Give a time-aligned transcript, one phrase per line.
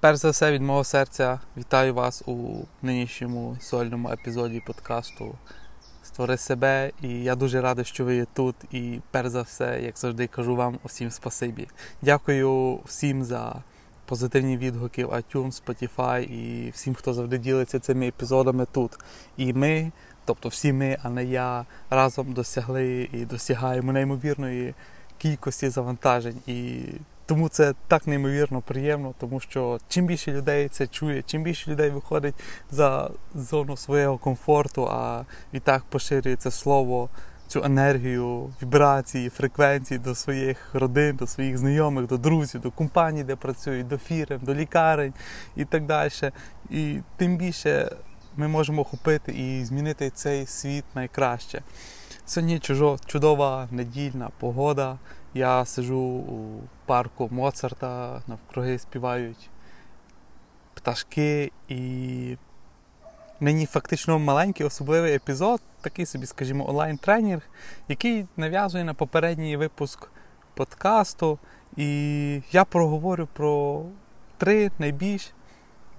[0.00, 5.34] Перш за все, від мого серця вітаю вас у нинішньому сольному епізоді подкасту
[6.02, 6.90] Створи себе.
[7.02, 8.54] І я дуже радий, що ви є тут.
[8.70, 11.68] І перш за все, як завжди, кажу вам усім спасибі.
[12.02, 13.62] Дякую всім за
[14.06, 18.92] позитивні відгуки в iTunes, Spotify і всім, хто завжди ділиться цими епізодами тут.
[19.36, 19.92] І ми,
[20.24, 24.74] тобто всі ми, а не я, разом досягли і досягаємо неймовірної
[25.18, 26.38] кількості завантажень.
[26.46, 26.82] І
[27.28, 31.90] тому це так неймовірно приємно, тому що чим більше людей це чує, чим більше людей
[31.90, 32.34] виходить
[32.70, 37.08] за зону свого комфорту, а відтак поширюється слово,
[37.46, 43.36] цю енергію, вібрації, фреквенції до своїх родин, до своїх знайомих, до друзів, до компаній, де
[43.36, 45.14] працюють, до фірм, до лікарень
[45.56, 46.10] і так далі.
[46.70, 47.96] І тим більше
[48.36, 51.62] ми можемо охопити і змінити цей світ найкраще.
[52.26, 52.58] Сьогодні
[53.06, 54.98] чудова недільна погода.
[55.34, 59.50] Я сижу у парку Моцарта, навкруги співають
[60.74, 62.36] пташки, і
[63.40, 67.42] нині фактично маленький особливий епізод, такий собі, скажімо, онлайн-тренінг,
[67.88, 70.08] який нав'язує на попередній випуск
[70.54, 71.38] подкасту.
[71.76, 73.84] І я проговорю про
[74.36, 75.32] три найбільш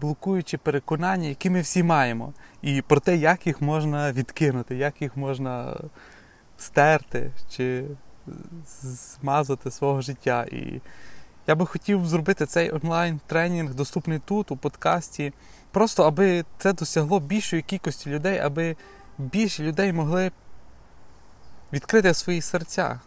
[0.02, 5.18] блокуючі переконання, які ми всі маємо, і про те, як їх можна відкинути, як їх
[5.18, 5.78] можна
[6.58, 7.32] стерти.
[7.50, 7.86] чи
[8.82, 10.46] змазати свого життя.
[10.52, 10.82] І
[11.48, 15.34] я би хотів зробити цей онлайн-тренінг доступний тут, у подкасті,
[15.72, 18.76] просто аби це досягло більшої кількості людей, аби
[19.18, 20.32] більше людей могли
[21.74, 23.00] відкрити свої серця.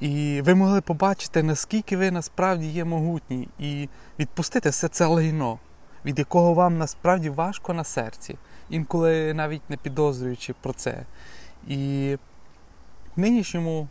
[0.00, 5.58] І ви могли побачити, наскільки ви насправді є могутні, і відпустити все це лайно,
[6.04, 8.38] від якого вам насправді важко на серці,
[8.70, 11.04] інколи навіть не підозрюючи про це.
[11.68, 12.16] І
[13.16, 13.88] в нинішньому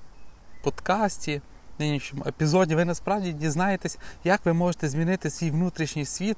[0.67, 1.41] подкасті,
[1.79, 6.37] нинішньому епізоді, ви насправді дізнаєтесь, як ви можете змінити свій внутрішній світ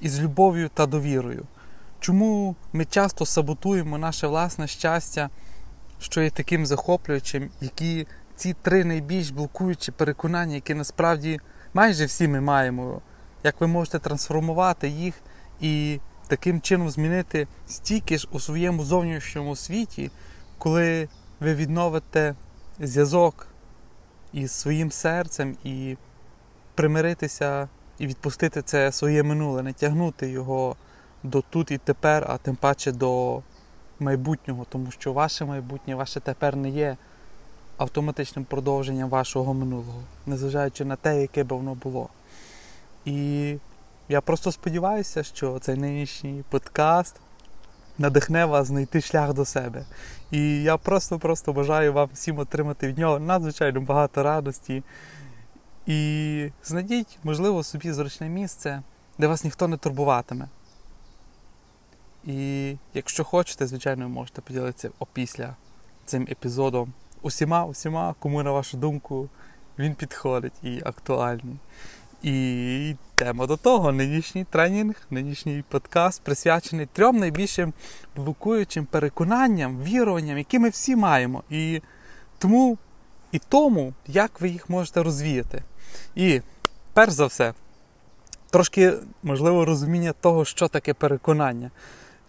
[0.00, 1.46] із любов'ю та довірою.
[2.00, 5.30] Чому ми часто саботуємо наше власне щастя,
[5.98, 11.40] що є таким захоплюючим, які ці три найбільш блокуючі переконання, які насправді
[11.74, 13.00] майже всі ми маємо,
[13.44, 15.14] як ви можете трансформувати їх
[15.60, 20.10] і таким чином змінити стільки ж у своєму зовнішньому світі,
[20.58, 21.08] коли
[21.40, 22.34] ви відновите
[22.80, 23.49] зв'язок
[24.32, 25.96] із своїм серцем і
[26.74, 27.68] примиритися
[27.98, 30.76] і відпустити це своє минуле, не тягнути його
[31.22, 33.42] до тут і тепер, а тим паче до
[34.00, 36.96] майбутнього, тому що ваше майбутнє, ваше тепер не є
[37.76, 42.08] автоматичним продовженням вашого минулого, незважаючи на те, яке би воно було.
[43.04, 43.56] І
[44.08, 47.16] я просто сподіваюся, що цей нинішній подкаст
[48.00, 49.84] надихне вас знайти шлях до себе.
[50.30, 54.82] І я просто-просто бажаю вам всім отримати від нього надзвичайно багато радості.
[55.86, 58.82] І знайдіть, можливо, собі зручне місце,
[59.18, 60.48] де вас ніхто не турбуватиме.
[62.24, 65.56] І якщо хочете, звичайно, ви можете поділитися опісля
[66.04, 69.28] цим епізодом усіма, усіма, кому на вашу думку
[69.78, 71.56] він підходить і актуальний.
[72.22, 73.92] І йдемо до того.
[73.92, 77.72] Нинішній тренінг, нинішній подкаст присвячений трьом найбільшим
[78.16, 81.42] блокуючим переконанням, віруванням, які ми всі маємо.
[81.50, 81.82] І
[82.38, 82.78] тому
[83.32, 85.62] і тому, як ви їх можете розвіяти.
[86.14, 86.40] І
[86.92, 87.54] перш за все,
[88.50, 88.92] трошки
[89.22, 91.70] можливо розуміння того, що таке переконання,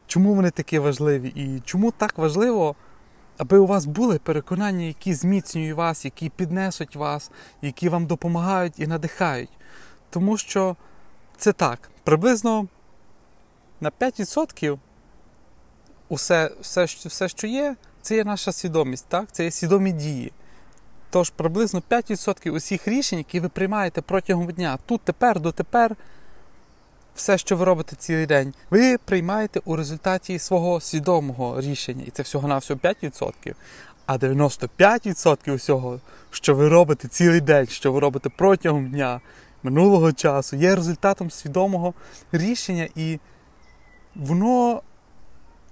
[0.07, 2.75] чому вони такі важливі, і чому так важливо.
[3.41, 7.31] Аби у вас були переконання, які зміцнюють вас, які піднесуть вас,
[7.61, 9.49] які вам допомагають і надихають.
[10.09, 10.75] Тому що
[11.37, 12.67] це так, приблизно
[13.79, 14.77] на 5%
[16.09, 19.31] усе, все, все, що є, це є наша свідомість, так?
[19.31, 20.31] це є свідомі дії.
[21.09, 25.95] Тож приблизно 5% усіх рішень, які ви приймаєте протягом дня, тут, тепер, дотепер,
[27.15, 32.03] все, що ви робите цілий день, ви приймаєте у результаті свого свідомого рішення.
[32.07, 33.53] І це всього-навсього 5%.
[34.05, 35.99] А 95% усього,
[36.31, 39.21] що ви робите цілий день, що ви робите протягом дня,
[39.63, 41.93] минулого часу, є результатом свідомого
[42.31, 43.19] рішення, і
[44.15, 44.81] воно,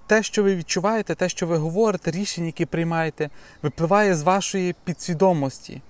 [0.08, 3.30] те, що ви відчуваєте, те, що ви говорите, рішення, які приймаєте,
[3.62, 5.82] випливає з вашої підсвідомості.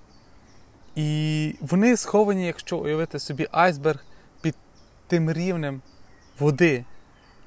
[0.96, 4.04] І вони сховані, якщо уявити собі айсберг
[5.10, 5.80] тим рівнем
[6.38, 6.84] води.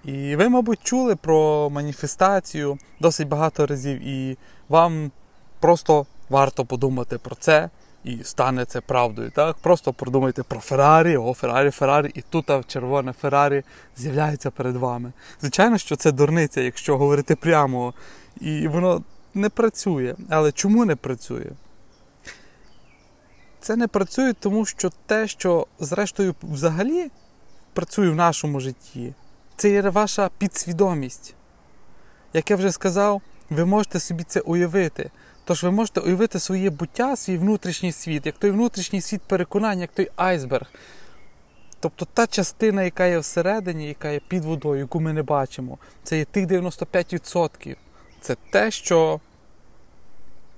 [0.04, 4.38] І ви, мабуть, чули про маніфестацію досить багато разів, і
[4.70, 5.12] вам
[5.60, 7.70] просто варто подумати про це
[8.04, 9.32] і стане це правдою.
[9.32, 9.58] Так?
[9.58, 13.64] Просто продумайте про Феррарі, о, Феррарі, Феррарі, і тут червоне Феррарі
[13.98, 15.14] з'являється перед вами.
[15.42, 17.94] Звичайно, що це дурниця, якщо говорити прямо,
[18.42, 20.16] і воно не працює.
[20.30, 21.50] Але чому не працює?
[23.60, 27.12] Це не працює, тому що те, що, зрештою, взагалі
[27.74, 29.14] працює в нашому житті.
[29.56, 31.36] Це є ваша підсвідомість.
[32.34, 35.12] Як я вже сказав, ви можете собі це уявити.
[35.46, 39.92] Тож ви можете уявити своє буття, свій внутрішній світ, як той внутрішній світ переконання, як
[39.92, 40.68] той айсберг.
[41.80, 46.18] Тобто та частина, яка є всередині, яка є під водою, яку ми не бачимо, це
[46.18, 47.76] є тих 95%.
[48.22, 49.20] Це те, що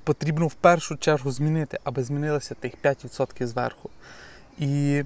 [0.03, 3.89] потрібно в першу чергу змінити, аби змінилося тих 5% зверху.
[4.59, 5.03] І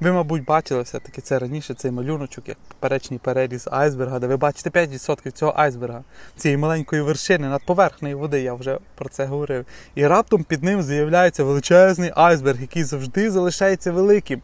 [0.00, 4.70] ви, мабуть, бачили все-таки це раніше, цей малюночок, як поперечний переріз айсберга, де ви бачите
[4.70, 6.04] 5% цього айсберга,
[6.36, 9.66] цієї маленької вершини над поверхнею води, я вже про це говорив.
[9.94, 14.42] І раптом під ним з'являється величезний айсберг, який завжди залишається великим.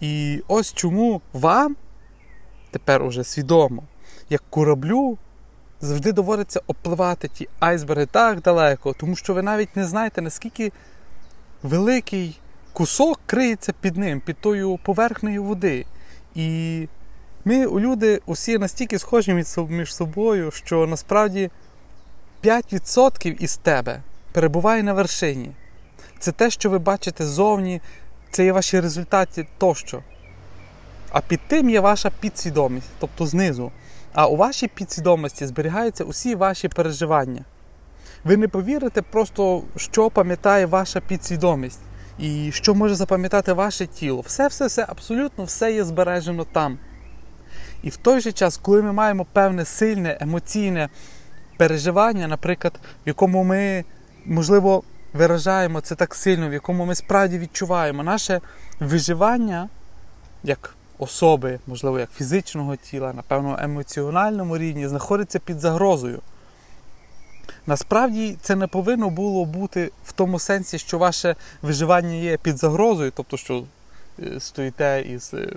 [0.00, 1.76] І ось чому вам
[2.70, 3.82] тепер уже свідомо,
[4.30, 5.18] як кораблю,
[5.80, 10.72] завжди доводиться опливати ті айсберги так далеко, тому що ви навіть не знаєте, наскільки
[11.62, 12.40] великий
[12.72, 15.86] кусок криється під ним, під тою поверхнею води.
[16.34, 16.88] І
[17.44, 21.50] ми, люди, усі настільки схожі між собою, що насправді
[22.44, 24.02] 5% із тебе
[24.32, 25.50] перебуває на вершині.
[26.18, 27.80] Це те, що ви бачите ззовні,
[28.30, 30.02] це є ваші результати тощо.
[31.10, 33.72] А під тим є ваша підсвідомість, тобто знизу.
[34.12, 37.44] А у вашій підсвідомості зберігаються усі ваші переживання.
[38.24, 41.80] Ви не повірите просто, що пам'ятає ваша підсвідомість
[42.20, 44.20] і що може запам'ятати ваше тіло.
[44.20, 46.78] Все-все-все, абсолютно все є збережено там.
[47.82, 50.88] І в той же час, коли ми маємо певне сильне емоційне
[51.56, 53.84] переживання, наприклад, в якому ми,
[54.24, 54.82] можливо,
[55.12, 58.40] виражаємо це так сильно, в якому ми справді відчуваємо наше
[58.80, 59.68] виживання
[60.44, 66.20] як особи, можливо, як фізичного тіла, на певному емоціональному рівні, знаходиться під загрозою.
[67.66, 73.12] Насправді це не повинно було бути в тому сенсі, що ваше виживання є під загрозою,
[73.14, 73.64] тобто, що
[74.22, 75.48] е, стоїте із е,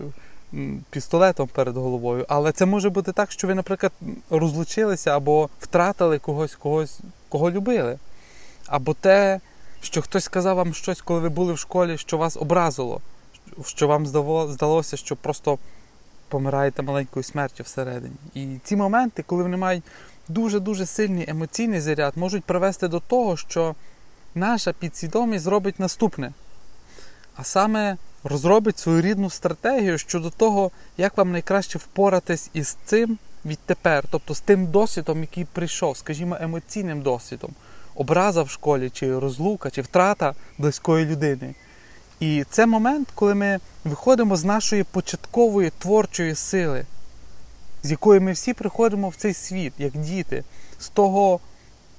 [0.89, 2.25] пістолетом перед головою.
[2.29, 3.91] Але це може бути так, що ви, наприклад,
[4.29, 6.99] розлучилися або втратили когось, когось,
[7.29, 7.97] кого любили.
[8.67, 9.39] Або те,
[9.81, 13.01] що хтось сказав вам щось, коли ви були в школі, що вас образило,
[13.65, 14.07] що вам
[14.47, 15.57] здалося, що просто
[16.27, 18.15] помираєте маленькою смертю всередині.
[18.33, 19.83] І ці моменти, коли вони мають
[20.27, 23.75] дуже-дуже сильний емоційний заряд, можуть привести до того, що
[24.35, 26.33] наша підсвідомість зробить наступне.
[27.35, 34.03] А саме розробить свою рідну стратегію щодо того, як вам найкраще впоратись із цим відтепер,
[34.11, 37.51] тобто з тим досвідом, який прийшов, скажімо, емоційним досвідом,
[37.95, 41.55] образа в школі, чи розлука, чи втрата близької людини.
[42.19, 46.85] І це момент, коли ми виходимо з нашої початкової творчої сили,
[47.83, 50.43] з якої ми всі приходимо в цей світ, як діти,
[50.79, 51.39] з того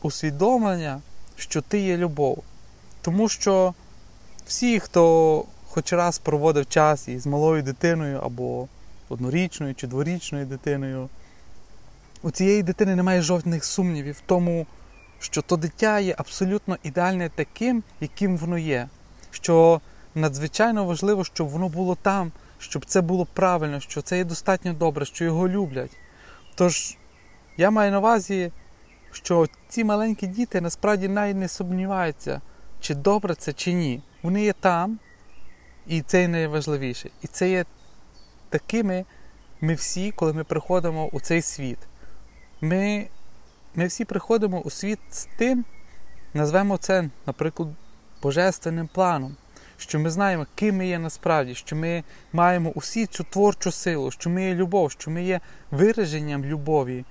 [0.03, 1.01] усвідомлення,
[1.37, 2.43] що ти є любов.
[3.03, 3.75] Тому що
[4.47, 8.69] всі, хто хоч раз проводив час із малою дитиною або
[9.09, 11.09] однорічною чи дворічною дитиною,
[12.23, 14.67] у цієї дитини немає жодних сумнівів в тому,
[15.19, 18.89] що то дитя є абсолютно ідеальне таким, яким воно є.
[19.31, 19.81] Що
[20.15, 22.33] надзвичайно важливо, щоб воно було там,
[22.65, 25.97] щоб це було правильно, що це є достатньо добре, що його люблять.
[26.55, 26.97] Тож
[27.57, 28.53] я маю на увазі,
[29.13, 32.41] що ці маленькі діти насправді навіть не сумніваються,
[32.81, 34.03] чи добре це, чи ні.
[34.23, 34.99] Вони є там,
[35.87, 37.11] і це є найважливіше.
[37.23, 37.65] І це є
[38.49, 39.05] такими
[39.61, 41.79] ми всі, коли ми приходимо у цей світ.
[42.61, 43.09] Ми
[43.75, 45.65] ми всі приходимо у світ з тим,
[46.35, 47.69] назвемо це, наприклад,
[48.23, 49.37] божественним планом,
[49.85, 54.31] що ми знаємо, ким ми є насправді, що ми маємо усі цю творчу силу, що
[54.31, 57.05] ми є любов, що ми є вираженням любові.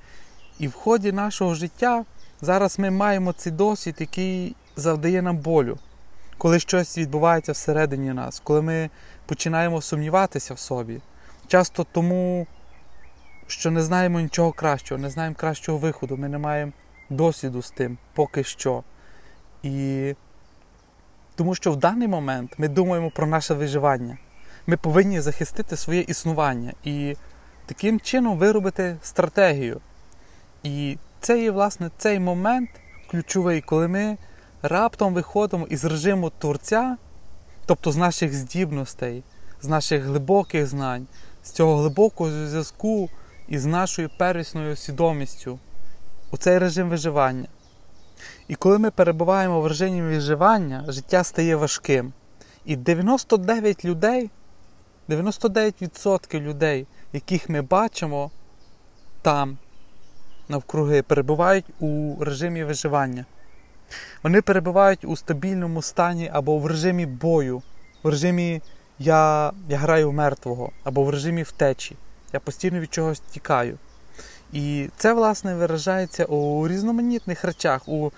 [0.60, 2.06] І в ході нашого життя
[2.42, 5.78] зараз ми маємо цей досвід, який завдає нам болю,
[6.38, 8.90] коли щось відбувається всередині нас, коли ми
[9.26, 11.02] починаємо сумніватися в собі.
[11.48, 12.48] Часто тому
[13.48, 16.72] що не знаємо нічого кращого, не знаємо кращого виходу, ми не маємо
[17.10, 18.84] досвіду з тим поки що.
[19.64, 20.16] І
[21.36, 24.18] тому що в даний момент ми думаємо про наше виживання.
[24.68, 27.16] Ми повинні захистити своє існування і
[27.66, 29.82] таким чином виробити стратегію.
[30.64, 32.70] І це є, власне, цей момент
[33.08, 34.18] ключовий, коли ми
[34.62, 36.98] раптом виходимо із режиму творця,
[37.66, 39.24] тобто з наших здібностей,
[39.62, 41.08] з наших глибоких знань,
[41.44, 43.10] з цього глибокого зв'язку
[43.48, 45.60] із нашою первісною свідомістю
[46.32, 47.48] у цей режим виживання.
[48.48, 52.14] І коли ми перебуваємо в режимі виживання, життя стає важким.
[52.66, 54.30] І 99 людей,
[55.10, 58.32] 99% людей, яких ми бачимо
[59.22, 59.58] там,
[60.50, 63.26] навкруги, перебувають у режимі виживання.
[64.24, 67.62] Вони перебувають у стабільному стані або в режимі бою,
[68.04, 68.62] в режимі
[69.00, 71.96] я, я граю в мертвого або в режимі втечі.
[72.34, 73.78] Я постійно від чогось тікаю.
[74.54, 78.12] І це, власне, виражається у різноманітних речах, у,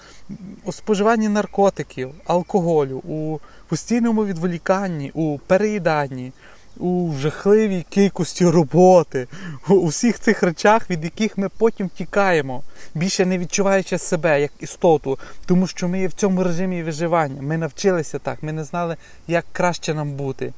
[0.63, 6.31] у споживанні наркотиків, алкоголю, у постійному відволіканні, у переїданні,
[6.77, 9.27] у жахливій кількості роботи,
[9.69, 12.63] у всіх цих речах, від яких ми потім тікаємо,
[12.93, 17.41] більше не відчуваючи себе як істоту, тому що ми є в цьому режимі виживання.
[17.41, 18.95] Ми навчилися так, ми не знали,
[19.27, 20.53] як краще нам бути.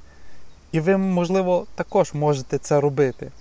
[0.71, 3.31] І ви, можливо, також можете це робити.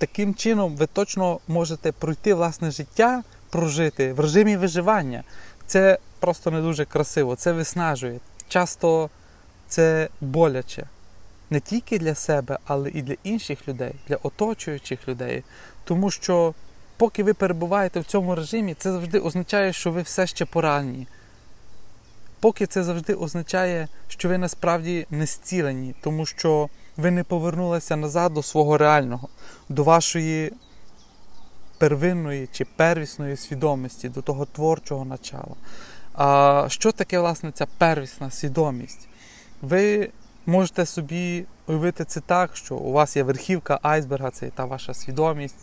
[0.00, 5.24] Таким чином, ви точно можете пройти власне життя, прожити в режимі виживання.
[5.66, 8.20] Це просто не дуже красиво, це виснажує.
[8.48, 9.10] Часто
[9.68, 10.86] це боляче.
[11.50, 15.42] Не тільки для себе, але і для інших людей, для оточуючих людей.
[15.84, 16.54] Тому що,
[16.96, 21.06] поки ви перебуваєте в цьому режимі, це завжди означає, що ви все ще поранені.
[22.40, 26.68] Поки це завжди означає, що ви насправді не зцілені, тому що
[27.00, 29.28] ви не повернулися назад до свого реального,
[29.68, 30.52] до вашої
[31.78, 35.54] первинної чи первісної свідомості, до того творчого начала.
[36.14, 39.08] А що таке, власне, ця первісна свідомість?
[39.62, 40.10] Ви
[40.46, 45.56] можете собі уявити це так, що у вас є верхівка айсберга, це та ваша свідомість,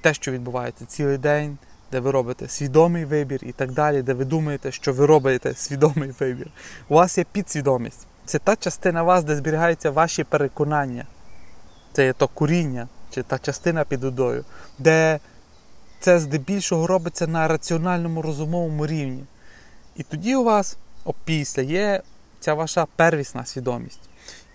[0.00, 1.58] те, що відбувається цілий день,
[1.92, 6.10] де ви робите свідомий вибір і так далі, де ви думаєте, що ви робите свідомий
[6.20, 6.50] вибір.
[6.88, 8.06] У вас є підсвідомість.
[8.30, 11.06] Це та частина вас, де зберігаються ваші переконання.
[11.92, 14.44] Це є то куріння, чи та частина під водою,
[14.78, 15.20] де
[16.00, 19.24] це здебільшого робиться на раціональному розумовому рівні.
[19.96, 22.02] І тоді у вас опісля є
[22.40, 24.00] ця ваша первісна свідомість.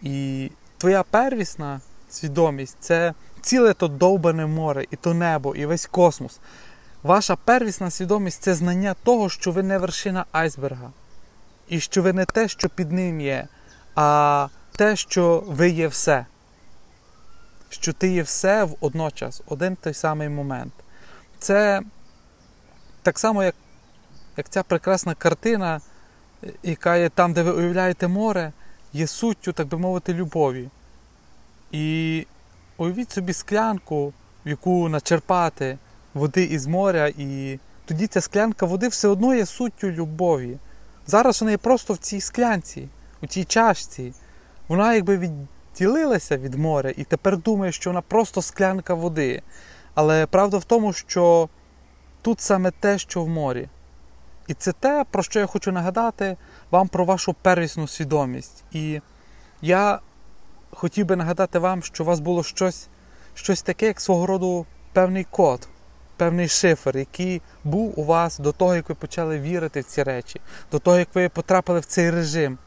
[0.01, 6.39] І твоя первісна свідомість це ціле то довбане море, і то небо, і весь космос.
[7.03, 10.91] Ваша первісна свідомість це знання того, що ви не вершина айсберга.
[11.70, 13.48] І що ви не те, що під ним є,
[13.96, 16.25] а те, що ви є все.
[17.70, 20.74] Що ти є все в одночас, один той самий момент.
[21.40, 21.82] Це
[23.02, 23.56] так само, як,
[24.38, 25.82] як ця прекрасна картина
[26.64, 28.52] яка є там, де ви уявляєте море,
[28.94, 30.70] є суттю, так би мовити, любові.
[31.72, 32.28] І
[32.78, 34.14] уявіть собі склянку,
[34.46, 35.78] в яку начерпати
[36.14, 40.58] води із моря, і тоді ця склянка води все одно є суттю любові.
[41.08, 42.88] Зараз вона є просто в цій склянці,
[43.25, 44.13] у цій чашці.
[44.67, 49.41] Вона якби відділилася від моря і тепер думає, що вона просто склянка води.
[49.94, 51.50] Але правда в тому, що
[52.22, 53.70] тут саме те, що в морі.
[54.48, 56.38] І це те, про що я хочу нагадати
[56.72, 58.63] вам про вашу первісну свідомість.
[58.72, 59.01] І
[59.62, 60.00] я
[60.72, 62.88] хотів би нагадати вам, що у вас було щось
[63.34, 65.67] щось таке, як свого роду певний код,
[66.17, 70.41] певний шифр, який був у вас до того, як ви почали вірити в ці речі,
[70.72, 72.58] до того, як ви потрапили в цей режим,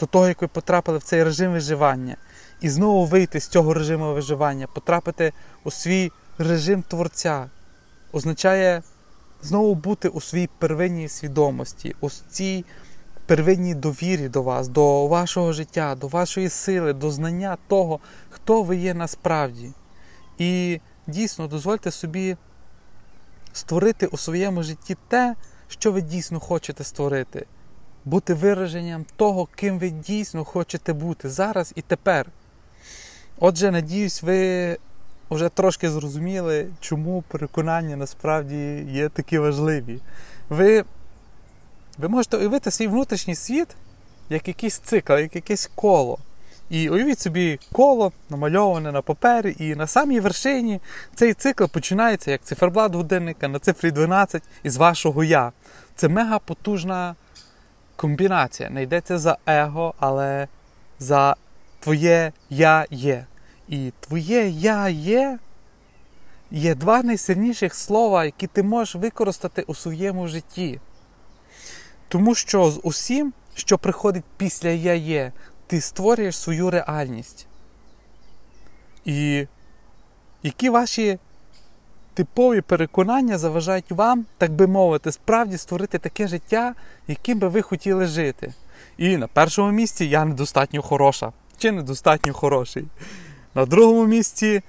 [0.00, 2.16] до того, як ви потрапили в цей режим виживання.
[2.60, 5.32] І знову вийти з цього режиму виживання, потрапити
[5.64, 7.50] у свій режим творця,
[8.12, 8.82] означає
[9.42, 12.64] знову бути у своїй первинній свідомості, у цій
[13.26, 18.76] первинній довірі до вас, до вашого життя, до вашої сили, до знання того, хто ви
[18.76, 19.72] є насправді.
[20.38, 22.36] І дійсно дозвольте собі
[23.52, 25.34] створити у своєму житті те,
[25.68, 27.46] що ви дійсно хочете створити,
[28.04, 32.26] бути вираженням того, ким ви дійсно хочете бути зараз і тепер.
[33.38, 34.78] Отже, надіюсь, ви
[35.30, 40.00] вже трошки зрозуміли, чому переконання насправді є такі важливі.
[40.48, 40.84] Ви
[41.98, 43.68] ви можете уявити свій внутрішній світ
[44.30, 46.18] як якийсь цикл, як якесь коло.
[46.70, 50.80] І уявіть собі коло намальоване на папері, і на самій вершині
[51.14, 55.52] цей цикл починається як циферблат годинника на цифрі 12 із вашого я.
[55.96, 57.14] Це мега потужна
[58.00, 58.70] комбінація.
[58.70, 60.48] Не йдеться за его, але
[60.98, 61.36] за
[61.80, 63.26] твоє я є.
[63.68, 65.38] І твоє я є
[66.50, 70.80] є два найсильніших слова, які ти можеш використати у своєму житті.
[72.08, 75.32] Тому що з усім, що приходить після я є,
[75.66, 77.46] ти створюєш свою реальність.
[79.04, 79.46] І
[80.42, 81.18] які ваші
[82.14, 86.74] типові переконання заважають вам, так би мовити, справді створити таке життя,
[87.08, 88.52] яким би ви хотіли жити.
[88.98, 92.84] І на першому місці я недостатньо хороша чи недостатньо хороший.
[93.54, 94.62] На другому місці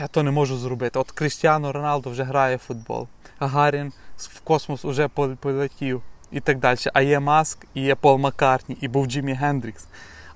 [0.00, 0.98] я то не можу зробити.
[0.98, 3.08] От Крістіано Роналдо вже грає в футбол,
[3.38, 5.08] Гагарін в космос вже
[5.40, 6.78] полетів і так далі.
[6.92, 9.86] А є Маск, і є Пол Маккартні, і був Джиммі Гендрікс.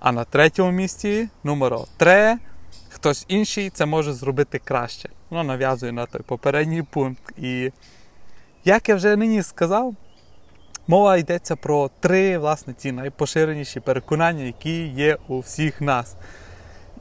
[0.01, 2.39] А на третьому місці номер 3
[2.97, 5.09] хтось інший це може зробити краще.
[5.31, 7.39] Воно нав'язує на той попередній пункт.
[7.39, 7.73] І
[8.65, 9.95] як я вже нині сказав,
[10.87, 16.17] мова йдеться про три власне ці найпоширеніші переконання, які є у всіх нас.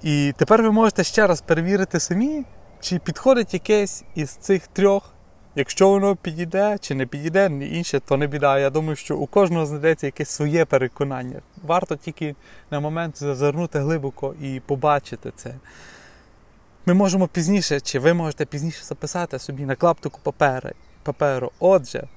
[0.04, 2.44] І тепер ви можете ще раз перевірити самі,
[2.82, 5.14] чи підходить якесь із цих трьох.
[5.58, 8.60] Якщо воно підійде чи не підійде, інше, то не біда.
[8.60, 11.42] Я думаю, що у кожного знайдеться якесь своє переконання.
[11.64, 12.36] Варто тільки
[12.72, 15.56] на момент зазирнути глибоко і побачити це.
[16.86, 21.52] Ми можемо пізніше, чи ви можете пізніше записати собі на клаптику папери, паперу.
[21.60, 22.08] Отже,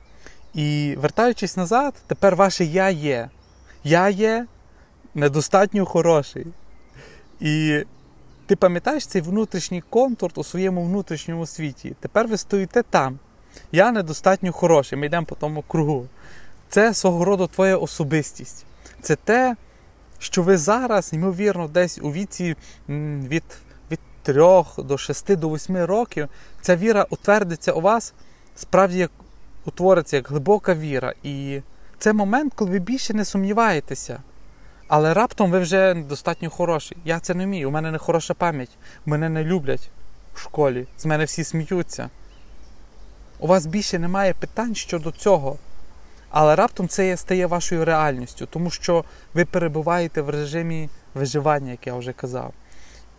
[0.55, 3.31] і вертаючись назад, тепер ваше я є.
[3.85, 4.47] Я є
[5.15, 6.47] недостатньо хороший.
[7.41, 7.85] І
[8.47, 11.97] ти пам'ятаєш цей внутрішній контур у своєму внутрішньому світі.
[12.01, 13.19] Тепер ви стоїте там.
[13.73, 14.99] Я недостатньо хороший.
[14.99, 16.07] Ми йдемо по тому кругу.
[16.69, 18.65] Це свого роду твоя особистість.
[19.01, 19.57] Це те,
[20.19, 22.57] що ви зараз, ймовірно, десь у віці
[22.89, 23.45] від
[23.91, 26.29] від 3 до 6 до 8 років,
[26.61, 28.15] ця віра утвердиться у вас,
[28.57, 29.11] справді як
[29.65, 31.13] утвориться як глибока віра.
[31.23, 31.61] І
[31.99, 34.23] це момент, коли ви більше не сумніваєтеся.
[34.89, 36.97] Але раптом ви вже достатньо хороші.
[37.05, 37.69] Я це не вмію.
[37.69, 38.71] У мене не хороша пам'ять.
[39.07, 39.91] Мене не люблять
[40.35, 40.87] в школі.
[40.99, 42.11] З мене всі сміються.
[43.39, 45.57] У вас більше немає питань щодо цього.
[46.31, 49.05] Але раптом це стає вашою реальністю, тому що
[49.35, 52.53] ви перебуваєте в режимі виживання, як я вже казав.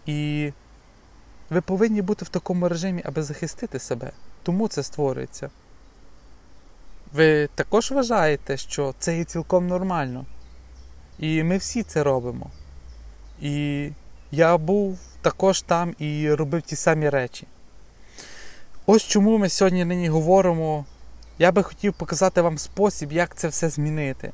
[0.05, 0.51] І
[1.49, 4.11] ви повинні бути в такому режимі, аби захистити себе.
[4.43, 5.49] Тому це створюється.
[7.13, 10.25] Ви також вважаєте, що це є цілком нормально.
[11.19, 12.51] І ми всі це робимо.
[13.41, 13.89] І
[14.31, 17.47] я був також там і робив ті самі речі.
[18.91, 20.85] Ось чому ми сьогодні нині говоримо.
[21.39, 24.31] Я би хотів показати вам спосіб, як це все змінити.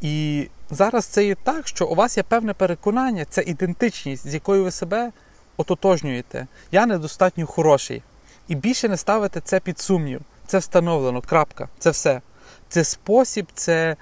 [0.00, 4.64] І зараз це є так, що у вас є певне переконання, це ідентичність, з якою
[4.64, 5.12] ви себе
[5.56, 6.46] ототожнюєте.
[6.72, 8.02] Я недостатньо хороший.
[8.48, 10.20] І більше не ставите це під сумнів.
[10.46, 11.20] Це встановлено.
[11.20, 11.68] крапка.
[11.78, 12.20] Це все.
[12.68, 13.96] Це спосіб, це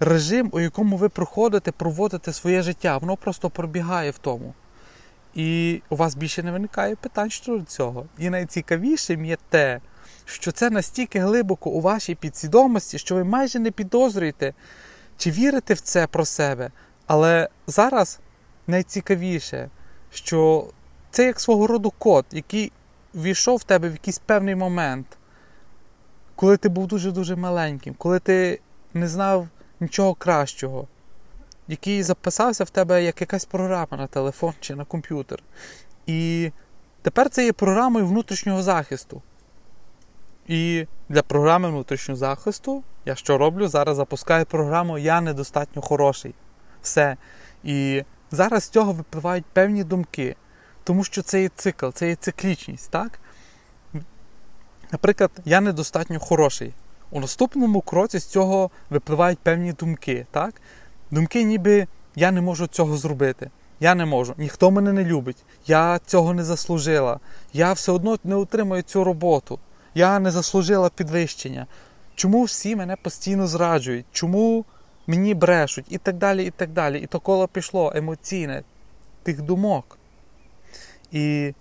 [0.00, 2.98] режим, у якому ви проходите, проводите своє життя.
[2.98, 4.54] Воно просто пробігає в тому.
[5.36, 8.06] І у вас більше не виникає питань щодо цього.
[8.18, 9.80] І найцікавішим є те,
[10.24, 14.54] що це настільки глибоко у вашій підсвідомості, що ви майже не підозрюєте,
[15.16, 16.70] чи вірите в це про себе.
[17.06, 18.20] Але зараз
[18.66, 19.70] найцікавіше,
[20.10, 20.68] що
[21.10, 22.72] це як свого роду код, який
[23.14, 25.06] війшов в тебе в якийсь певний момент,
[26.34, 28.60] коли ти був дуже-дуже маленьким, коли ти
[28.94, 29.48] не знав
[29.80, 30.88] нічого кращого,
[31.68, 35.42] який записався в тебе як якась програма на телефон чи на комп'ютер.
[36.06, 36.50] І
[37.02, 39.22] тепер це є програмою внутрішнього захисту.
[40.48, 43.68] І для програми внутрішнього захисту я що роблю?
[43.68, 46.34] Зараз запускаю програму Я недостатньо хороший.
[46.82, 47.16] Все.
[47.64, 50.36] І зараз з цього випливають певні думки,
[50.84, 52.90] тому що це є цикл, це є циклічність.
[52.90, 53.20] так?
[54.92, 56.74] Наприклад, я недостатньо хороший.
[57.10, 60.26] У наступному кроці з цього випливають певні думки.
[60.30, 60.54] так?
[61.10, 63.50] Думки, ніби я не можу цього зробити.
[63.80, 67.20] Я не можу, ніхто мене не любить, я цього не заслужила,
[67.52, 69.58] я все одно не отримаю цю роботу,
[69.94, 71.66] я не заслужила підвищення.
[72.14, 74.06] Чому всі мене постійно зраджують?
[74.12, 74.64] Чому
[75.06, 75.86] мені брешуть?
[75.88, 77.00] І так далі, і так далі.
[77.00, 78.62] І то коло пішло емоційне
[79.22, 79.98] тих думок.
[81.12, 81.54] І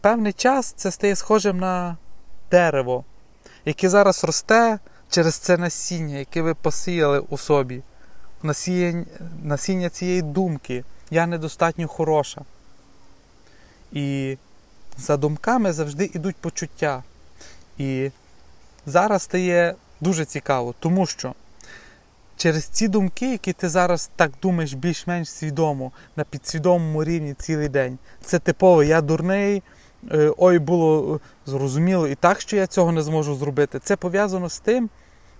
[0.00, 1.96] певний час це стає схожим на
[2.50, 3.04] дерево
[3.66, 4.78] яке зараз росте
[5.10, 7.82] через це насіння, яке ви посіяли у собі,
[8.42, 10.84] насіння, цієї думки.
[11.10, 12.40] Я недостатньо хороша.
[13.92, 14.36] І
[14.98, 17.02] за думками завжди йдуть почуття.
[17.78, 18.10] І
[18.86, 21.34] зараз стає дуже цікаво, тому що
[22.36, 27.98] через ці думки, які ти зараз так думаєш більш-менш свідомо, на підсвідомому рівні цілий день,
[28.24, 29.62] це типово я дурний.
[30.10, 31.18] Е, ой, було е,
[31.50, 33.78] зрозуміло і так, що я цього не зможу зробити.
[33.78, 34.90] Це пов'язано з тим,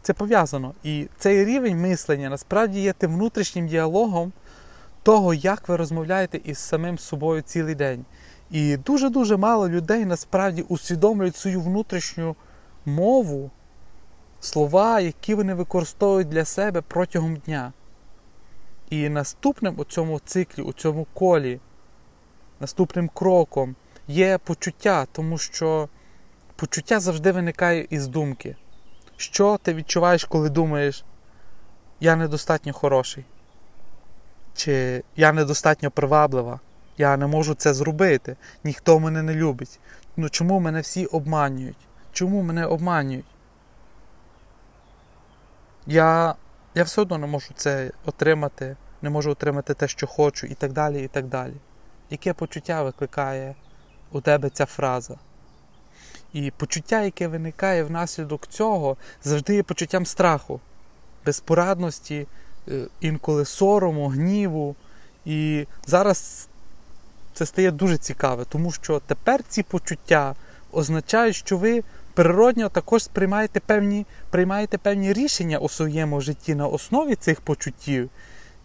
[0.07, 0.75] це пов'язано.
[0.83, 4.33] І цей рівень мислення насправді є тим внутрішнім діалогом
[5.03, 8.05] того, як ви розмовляєте із самим собою цілий день.
[8.51, 12.37] І дуже-дуже мало людей насправді усвідомлюють свою внутрішню
[12.85, 13.51] мову,
[14.40, 17.73] слова, які вони використовують для себе протягом дня.
[18.90, 21.61] І наступним у цьому циклі, у цьому колі,
[22.61, 23.75] наступним кроком
[24.09, 25.88] є почуття, тому що
[26.57, 28.57] почуття завжди виникає із думки.
[29.16, 31.05] Що ти відчуваєш, коли думаєш,
[32.00, 33.24] я недостатньо хороший,
[34.55, 36.61] чи я недостатньо приваблива,
[36.98, 39.81] я не можу це зробити, ніхто мене не любить.
[40.16, 41.88] Ну чому мене всі обманюють?
[42.12, 43.26] Чому мене обманюють?
[45.87, 46.35] Я
[46.74, 50.72] я все одно не можу це отримати, не можу отримати те, що хочу, і так
[50.72, 51.55] далі, і так далі.
[52.11, 53.55] Яке почуття викликає
[54.12, 55.16] у тебе ця фраза.
[56.33, 60.61] І почуття, яке виникає внаслідок цього, завжди є почуттям страху,
[61.27, 62.27] безпорадності,
[62.69, 64.77] е, інколи сорому, гніву.
[65.25, 66.49] І зараз
[67.35, 70.35] це стає дуже цікаве, тому що тепер ці почуття
[70.73, 71.83] означають, що ви
[72.15, 78.11] природньо також сприймаєте певні, приймаєте певні рішення у своєму житті на основі цих почуттів.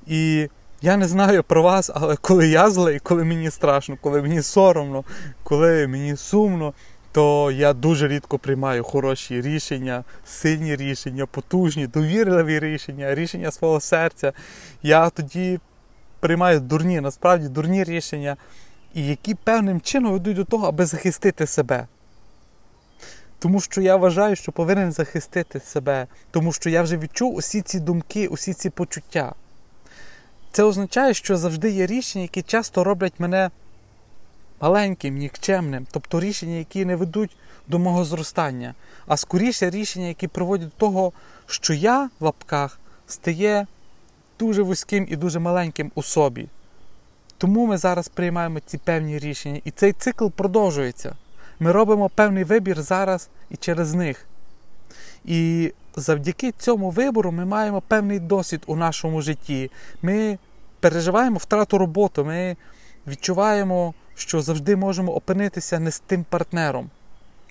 [0.08, 0.50] І
[0.82, 5.04] я не знаю про вас, але коли я злий, коли мені страшно, коли мені соромно,
[5.43, 6.74] коли мені сумно,
[7.12, 14.34] то я дуже рідко приймаю хороші рішення, сильні рішення, потужні, довірливі рішення, рішення свого серця.
[14.84, 15.60] Я тоді
[16.19, 18.38] приймаю дурні, насправді дурні рішення,
[18.93, 21.88] і які певним чином ведуть до того, аби захистити себе.
[23.39, 27.80] Тому що я вважаю, що повинен захистити себе, тому що я вже відчув усі ці
[27.80, 29.34] думки, усі ці почуття.
[30.52, 33.50] Це означає, що завжди є рішення, які часто роблять мене
[34.62, 37.36] маленьким, нікчемним, тобто рішення, які не ведуть
[37.67, 38.74] до мого зростання,
[39.08, 41.12] а скоріше рішення, які приводять до того,
[41.45, 43.67] що я в лапках стає
[44.39, 46.47] дуже вузьким і дуже маленьким у собі.
[47.38, 51.15] Тому ми зараз приймаємо ці певні рішення, і цей цикл продовжується.
[51.60, 54.26] Ми робимо певний вибір зараз і через них.
[55.26, 59.71] І завдяки цьому вибору ми маємо певний досвід у нашому житті.
[60.02, 60.38] Ми
[60.80, 62.56] переживаємо втрату роботи, ми
[63.08, 66.89] відчуваємо, що завжди можемо опинитися не з тим партнером.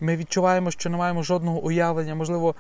[0.01, 2.55] Ми відчуваємо, що не маємо жодного уявлення, можливо,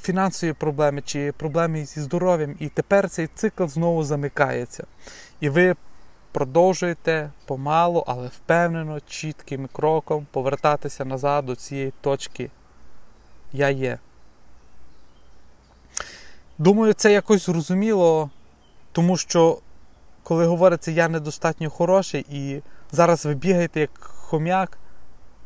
[0.00, 2.56] фінансові проблеми чи проблеми зі здоров'ям.
[2.58, 4.84] І тепер цей цикл знову замикається.
[5.40, 5.76] І ви
[6.32, 12.50] продовжуєте помалу, але впевнено, чітким кроком повертатися назад до цієї точки.
[13.52, 13.98] Я є.
[16.58, 18.30] Думаю, це якось зрозуміло,
[18.92, 19.58] тому що,
[20.22, 24.78] коли говориться, я недостатньо хороший, і зараз ви бігаєте як хом'як,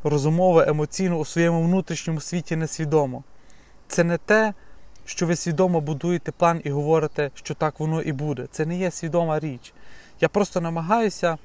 [0.04, 3.24] розумово, емоційно у своєму внутрішньому світі несвідомо.
[3.88, 4.54] Це не те,
[5.04, 8.46] що ви свідомо будуєте план і говорите, що так воно і буде.
[8.50, 9.72] Це не є свідома річ.
[10.20, 11.38] Я просто намагаюся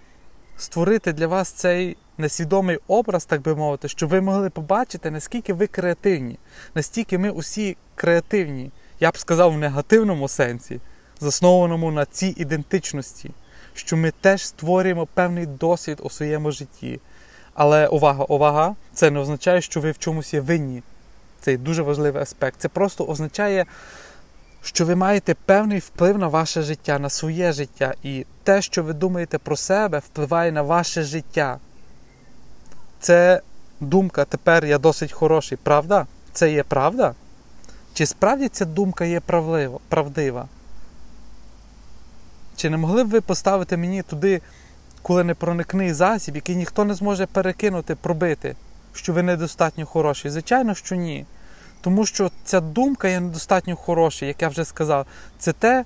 [0.57, 5.67] створити для вас цей несвідомий образ, так би мовити, щоб ви могли побачити, наскільки ви
[5.67, 6.39] креативні,
[6.75, 10.79] настільки ми усі креативні, я б сказав в негативному сенсі,
[11.19, 13.31] заснованому на цій ідентичності,
[13.73, 16.99] що ми теж створюємо певний досвід у своєму житті.
[17.53, 20.83] Але увага, увага, це не означає, що ви в чомусь є винні.
[21.41, 22.59] Це дуже важливий аспект.
[22.59, 23.65] Це просто означає,
[24.63, 27.93] що ви маєте певний вплив на ваше життя, на своє життя.
[28.03, 31.59] І те, що ви думаєте про себе, впливає на ваше життя.
[32.99, 33.41] Це
[33.79, 35.57] думка тепер я досить хороший.
[35.63, 36.07] Правда?
[36.33, 37.15] Це є правда?
[37.93, 39.19] Чи справді ця думка є
[39.89, 40.47] правдива?
[42.55, 44.41] Чи не могли б ви поставити мені туди,
[45.01, 48.55] коли не проникний засіб, який ніхто не зможе перекинути, пробити,
[48.93, 50.31] що ви недостатньо хороший?
[50.31, 51.25] Звичайно, що ні.
[51.81, 55.05] Тому що ця думка є недостатньо хороша, як я вже сказав.
[55.39, 55.85] Це те,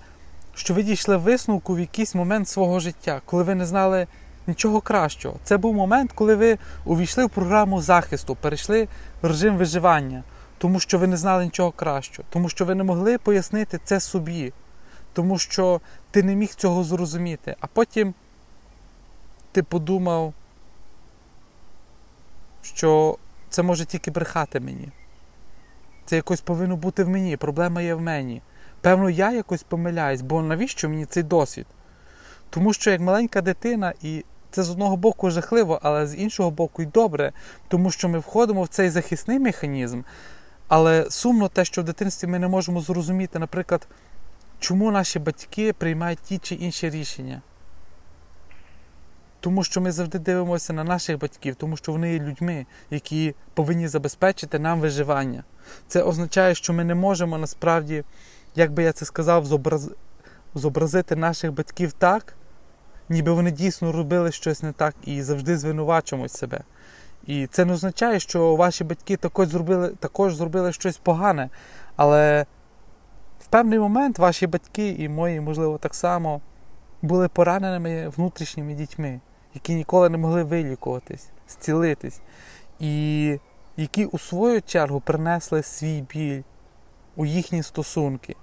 [0.56, 4.08] що ви дійшли висновку в якийсь момент свого життя, коли ви не знали
[4.48, 5.36] нічого кращого.
[5.44, 8.88] Це був момент, коли ви увійшли в програму захисту, перейшли
[9.22, 10.24] в режим виживання,
[10.58, 14.54] тому що ви не знали нічого кращого, тому що ви не могли пояснити це собі,
[15.16, 17.56] тому що ти не міг цього зрозуміти.
[17.60, 18.14] А потім
[19.52, 20.34] ти подумав,
[22.62, 23.18] що
[23.50, 24.90] це може тільки брехати мені.
[26.06, 27.38] Це якось повинно бути в мені.
[27.38, 28.42] Проблема є в мені.
[28.82, 31.66] Певно, я якось помиляюсь, бо навіщо мені цей досвід?
[32.50, 36.82] Тому що як маленька дитина, і це з одного боку жахливо, але з іншого боку
[36.82, 37.32] й добре,
[37.68, 40.02] тому що ми входимо в цей захисний механізм.
[40.68, 43.88] Але сумно те, що в дитинстві ми не можемо зрозуміти, наприклад,
[44.60, 47.42] чому наші батьки приймають ті чи інші рішення.
[49.40, 53.88] Тому що ми завжди дивимося на наших батьків, тому що вони є людьми, які повинні
[53.88, 55.44] забезпечити нам виживання.
[55.88, 58.04] Це означає, що ми не можемо насправді,
[58.56, 59.92] як би я це сказав, зобраз...
[60.56, 62.34] зобразити наших батьків так,
[63.10, 66.62] ніби вони дійсно робили щось не так і завжди звинувачуємо себе.
[67.26, 71.50] І це не означає, що ваші батьки також зробили, також зробили щось погане.
[71.96, 72.46] Але
[73.40, 76.42] в певний момент ваші батьки і мої, можливо, так само
[77.02, 79.20] були пораненими внутрішніми дітьми,
[79.54, 82.22] які ніколи не могли вилікуватись, зцілитись.
[82.80, 83.40] І
[83.78, 86.42] які у свою чергу принесли свій біль
[87.16, 88.36] у їхні стосунки.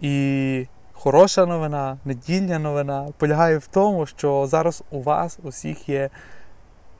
[0.00, 6.10] І хороша новина, недільня новина полягає в тому, що зараз у вас усіх є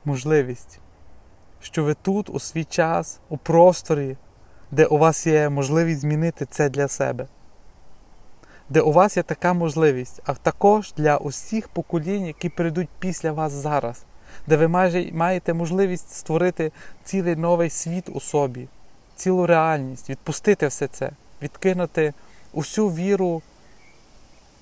[0.05, 0.79] можливість,
[1.61, 4.17] що ви тут у свій час, у просторі,
[4.71, 7.27] де у вас є можливість змінити це для себе.
[8.69, 13.51] Де у вас є така можливість, а також для усіх поколінь, які прийдуть після вас
[13.51, 14.03] зараз.
[14.47, 16.71] де ви майже маєте можливість створити
[17.03, 18.67] цілий новий світ у собі,
[19.15, 22.13] цілу реальність, відпустити все це, відкинути
[22.53, 23.41] усю віру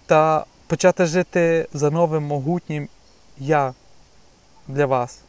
[0.06, 2.88] та почати жити за новим могутнім
[3.38, 3.74] я
[4.68, 5.22] для вас.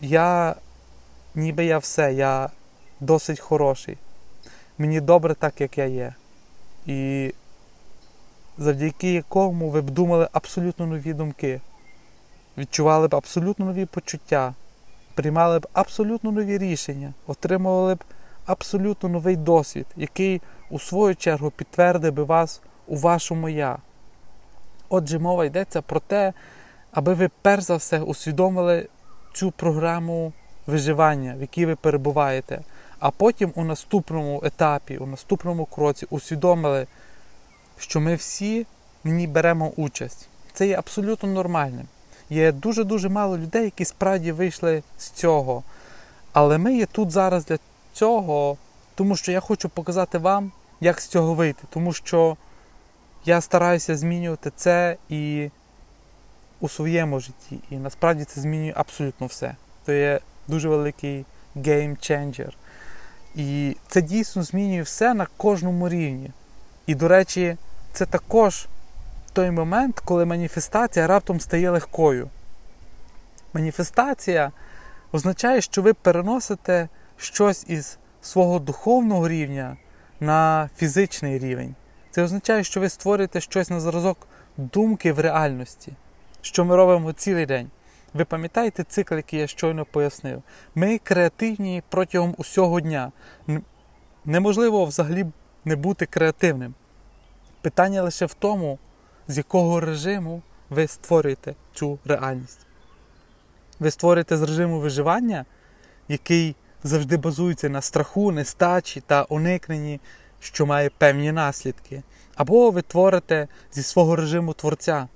[0.00, 0.54] Я
[1.34, 2.50] ніби я все, я
[3.00, 3.98] досить хороший.
[4.78, 6.14] Мені добре так, як я є.
[6.86, 7.34] І
[8.58, 11.60] завдяки якому ви б думали абсолютно нові думки,
[12.58, 14.54] відчували б абсолютно нові почуття,
[15.14, 18.04] приймали б абсолютно нові рішення, отримували б
[18.46, 23.78] абсолютно новий досвід, який у свою чергу підтвердив би вас у вашому я.
[24.88, 26.32] Отже, мова йдеться про те,
[26.92, 28.88] аби ви перш за все усвідомили
[29.34, 30.32] цю програму
[30.66, 32.60] виживання, в якій ви перебуваєте,
[32.98, 36.86] а потім у наступному етапі, у наступному кроці усвідомили,
[37.78, 38.66] що ми всі
[39.04, 40.28] в ній беремо участь.
[40.52, 41.86] Це є абсолютно нормальним.
[42.30, 45.62] Є дуже-дуже мало людей, які справді вийшли з цього.
[46.32, 47.58] Але ми є тут зараз для
[47.92, 48.56] цього,
[48.94, 51.62] тому що я хочу показати вам, як з цього вийти.
[51.70, 52.36] Тому що
[53.24, 55.50] я стараюся змінювати це і
[56.60, 57.58] у своєму житті.
[57.70, 59.56] І насправді це змінює абсолютно все.
[59.86, 61.24] Це є дуже великий
[61.56, 62.52] гейм-ченджер.
[63.38, 66.30] І це дійсно змінює все на кожному рівні.
[66.86, 67.56] І, до речі,
[67.92, 68.66] це також
[69.32, 72.28] той момент, коли маніфестація раптом стає легкою.
[73.52, 74.52] Маніфестація
[75.12, 79.76] означає, що ви переносите щось із свого духовного рівня
[80.20, 81.74] на фізичний рівень.
[82.10, 85.92] Це означає, що ви створюєте щось на зразок думки в реальності,
[86.40, 87.70] що ми робимо цілий день.
[88.18, 90.42] Ви пам'ятаєте цикл, який я щойно пояснив?
[90.74, 93.12] Ми креативні протягом усього дня.
[94.24, 95.26] Неможливо взагалі
[95.64, 96.74] не бути креативним.
[97.62, 98.78] Питання лише в тому,
[99.28, 102.66] з якого режиму ви створюєте цю реальність.
[103.80, 105.44] Ви створюєте з режиму виживання,
[106.08, 110.00] який завжди базується на страху, нестачі та уникненні,
[110.40, 112.02] що має певні наслідки.
[112.34, 115.08] Або ви творите зі свого режиму творця,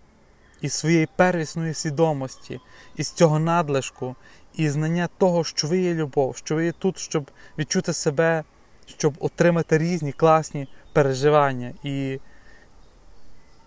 [0.62, 2.61] із своєї первісної свідомості,
[2.96, 4.16] із цього надлишку,
[4.55, 8.44] і знання того, що ви є любов, що ви є тут, щоб відчути себе,
[8.87, 11.72] щоб отримати різні класні переживання.
[11.83, 12.20] І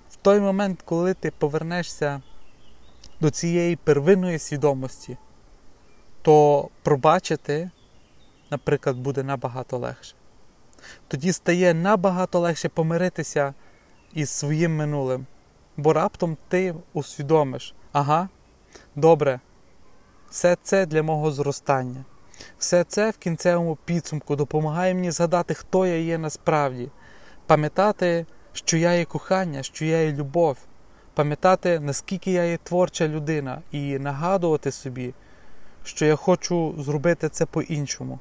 [0.10, 2.22] в той момент, коли ти повернешся
[3.22, 5.18] до цієї первинної свідомості,
[6.22, 7.70] то пробачити,
[8.52, 10.16] наприклад, буде набагато легше.
[11.08, 13.54] Тоді стає набагато легше помиритися
[14.14, 15.26] із своїм минулим.
[15.78, 18.30] Бо раптом ти усвідомиш, ага,
[18.96, 19.40] добре,
[20.30, 22.06] все це для мого зростання.
[22.58, 26.90] Все це в кінцевому підсумку допомагає мені згадати, хто я є насправді,
[27.48, 30.58] пам'ятати, що я є кохання, що я є любов,
[31.14, 35.14] пам'ятати, наскільки я є творча людина, і нагадувати собі,
[35.84, 38.20] що я хочу зробити це по-іншому.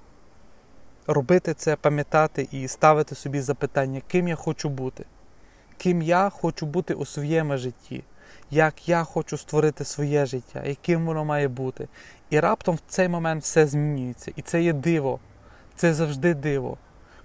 [1.07, 5.05] Робити це, пам'ятати і ставити собі запитання, ким я хочу бути
[5.79, 8.05] ким я хочу бути у своєму житті,
[8.51, 11.89] як я хочу створити своє життя, яким воно має бути.
[12.31, 14.33] І раптом в цей момент все змінюється.
[14.37, 15.21] І це є диво,
[15.77, 16.79] це завжди диво,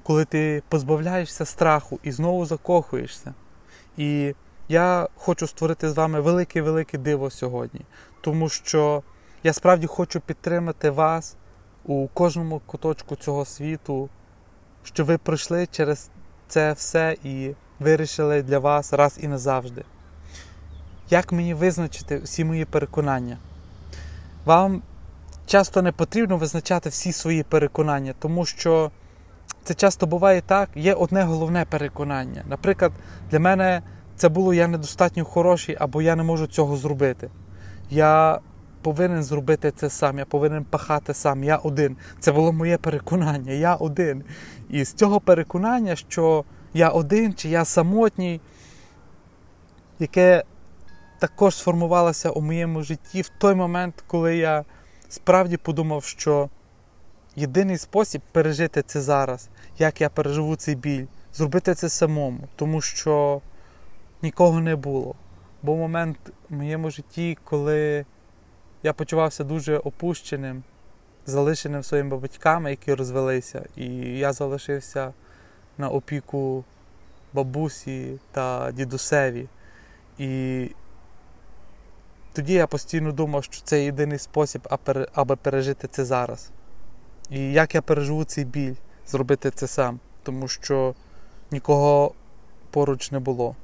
[0.03, 3.33] коли ти позбавляєшся страху і знову закохуєшся.
[3.97, 4.35] І
[4.69, 7.81] я хочу створити з вами велике-велике диво сьогодні,
[8.21, 9.03] тому що
[9.43, 11.35] я справді хочу підтримати вас
[11.85, 14.09] у кожному куточку цього світу,
[14.83, 16.09] що ви пройшли через
[16.47, 19.84] це все і вирішили для вас раз і назавжди.
[21.10, 23.38] Як мені визначити всі мої переконання?
[24.46, 24.82] Вам
[25.46, 28.92] часто не потрібно визначати всі свої переконання, тому що
[29.63, 32.44] це часто буває так, є одне головне переконання.
[32.50, 32.92] Наприклад,
[33.32, 33.82] для мене
[34.15, 37.30] це було я недостатньо хороший або я не можу цього зробити.
[37.89, 38.39] Я
[38.82, 41.98] повинен зробити це сам, я повинен пахати сам, я один.
[42.20, 44.24] Це було моє переконання, я один.
[44.70, 48.41] І з цього переконання, що я один чи я самотній,
[49.99, 50.43] яке
[51.19, 54.65] також сформувалося у моєму житті в той момент, коли я
[55.10, 56.49] справді подумав, що
[57.36, 63.41] єдиний спосіб пережити це зараз, як я переживу цей біль, зробити це самому, тому що
[64.21, 65.15] нікого не було.
[65.62, 66.17] Був момент
[66.49, 68.05] в моєму житті, коли
[68.84, 70.63] я почувався дуже опущеним,
[71.25, 73.86] залишеним своїми батьками, які розвелися, і
[74.17, 75.13] я залишився
[75.80, 76.63] на опіку
[77.34, 79.48] бабусі та дідусеві.
[80.18, 80.72] І
[82.34, 84.68] тоді я постійно думав, що це єдиний спосіб,
[85.13, 86.52] аби пережити це зараз.
[87.30, 88.76] І як я переживу цей біль,
[89.08, 90.96] зробити це сам, тому що
[91.52, 92.13] нікого
[92.72, 93.56] поруч не було.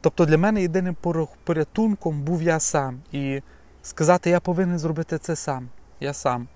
[0.00, 0.96] Тобто для мене єдиним
[1.44, 3.00] порятунком був я сам.
[3.12, 3.42] І
[3.82, 5.68] сказати, я повинен зробити це сам.
[6.00, 6.48] Я сам.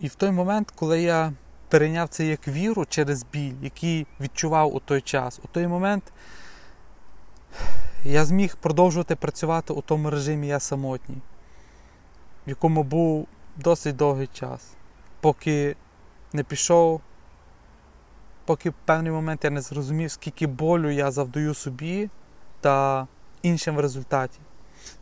[0.00, 1.32] І в той момент, коли я
[1.72, 6.04] перейняв це як віру через біль, який відчував у той час, у той момент
[8.04, 11.22] я зміг продовжувати працювати у тому режимі я самотній,
[12.46, 14.60] в якому був досить довгий час,
[15.20, 15.76] поки
[16.32, 17.00] не пішов,
[18.44, 22.10] поки в певний момент я не зрозумів, скільки болю я завдаю собі
[22.60, 23.06] та
[23.42, 24.38] іншим в результаті.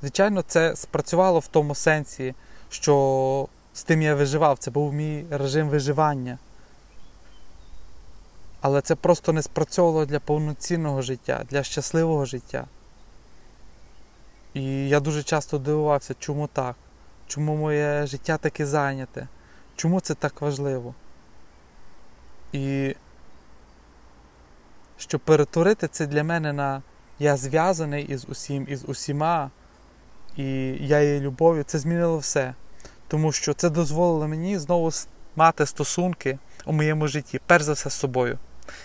[0.01, 2.35] Звичайно, це спрацювало в тому сенсі,
[2.69, 6.39] що з тим я виживав, це був мій режим виживання.
[8.61, 12.65] Але це просто не спрацьовувало для повноцінного життя, для щасливого життя.
[14.55, 16.77] І я дуже часто дивувався, чому так,
[17.27, 19.29] чому моє життя таке зайняте,
[19.77, 20.95] чому це так важливо.
[22.53, 22.97] І
[24.97, 26.83] щоб перетворити це для мене на
[27.19, 29.51] я зв'язаний із усім, із усіма,
[30.37, 30.45] і
[30.81, 32.55] я є любов'ю, це змінило все.
[33.09, 34.91] Тому що це дозволило мені знову
[35.37, 38.39] мати стосунки у моєму житті, перш за все з собою.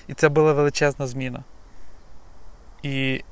[0.08, 1.44] І це була величезна зміна.
[2.84, 3.24] І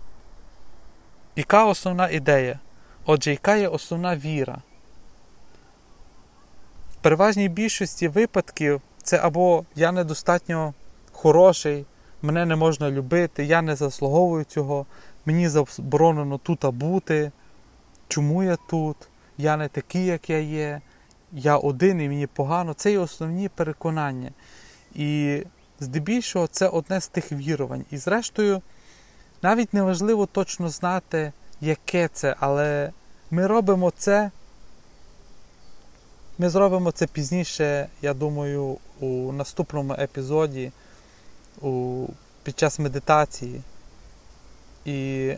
[1.35, 2.59] яка основна ідея?
[3.05, 4.61] Отже, яка є основна віра?
[6.91, 10.73] В переважній більшості випадків це або я недостатньо
[11.11, 11.85] хороший,
[12.21, 14.85] мене не можна любити, я не заслуговую цього,
[15.25, 17.31] мені заборонено тут бути.
[18.07, 18.97] Чому я тут?
[19.37, 20.81] Я не такий, як я є,
[21.31, 22.73] я один і мені погано.
[22.73, 24.31] Це є основні переконання.
[24.95, 25.43] І
[25.84, 27.86] здебільшого це одне з тих вірувань.
[27.91, 28.62] І зрештою,
[29.41, 32.91] навіть неважливо точно знати, яке це, але
[33.32, 34.32] ми робимо це.
[36.38, 40.72] Ми зробимо це пізніше, я думаю, у наступному епізоді,
[41.62, 42.06] у,
[42.43, 43.62] під час медитації.
[44.86, 45.32] І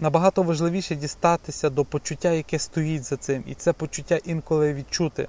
[0.00, 3.44] набагато важливіше дістатися до почуття, яке стоїть за цим.
[3.46, 5.28] І це почуття інколи відчути,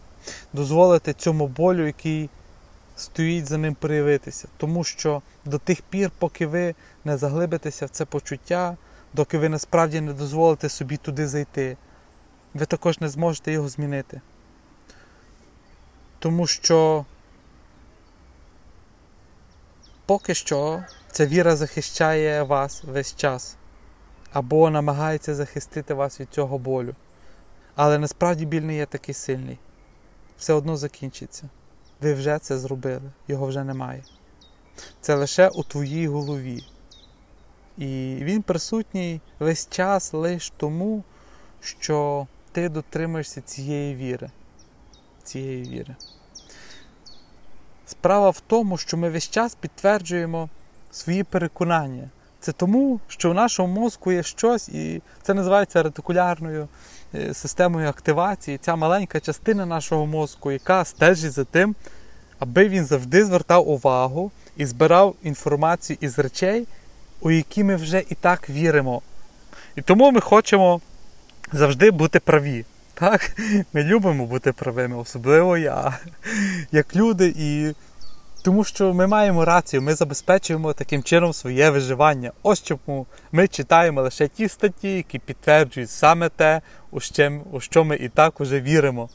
[0.54, 2.30] дозволити цьому болю, який
[2.98, 4.48] стоїть за ним проявитися.
[4.58, 8.78] Тому що до тих пір, поки ви не заглибитеся в це почуття,
[9.14, 11.78] доки ви насправді не дозволите собі туди зайти,
[12.54, 14.22] ви також не зможете його змінити.
[16.20, 17.06] Тому що
[20.06, 23.58] поки що ця віра захищає вас весь час
[24.34, 26.96] або намагається захистити вас від цього болю.
[27.76, 29.58] Але насправді біль не є такий сильний.
[30.38, 31.50] Все одно закінчиться.
[32.02, 34.04] Ви вже це зробили, його вже немає.
[35.02, 36.64] Це лише у твоїй голові.
[37.78, 41.04] І він присутній весь час лише тому,
[41.62, 44.30] що ти дотримуєшся цієї віри.
[45.24, 45.96] Цієї віри.
[47.86, 50.50] Справа в тому, що ми весь час підтверджуємо
[50.92, 52.10] свої переконання.
[52.40, 56.68] Це тому, що в нашому мозку є щось, і це називається ретикулярною
[57.16, 58.58] е, системою активації.
[58.58, 61.76] Ця маленька частина нашого мозку, яка стежить за тим,
[62.40, 66.68] аби він завжди звертав увагу і збирав інформацію із речей,
[67.22, 69.02] у які ми вже і так віримо.
[69.76, 70.82] І тому ми хочемо
[71.54, 72.66] завжди бути праві.
[72.94, 73.32] Так?
[73.74, 75.98] Ми любимо бути правими, особливо я,
[76.72, 77.34] як люди.
[77.38, 77.74] і
[78.48, 82.32] тому що ми маємо рацію, ми забезпечуємо таким чином своє виживання.
[82.44, 87.00] Ось чому ми читаємо лише ті статті, які підтверджують саме те, у
[87.60, 89.10] що, ми і так уже віримо.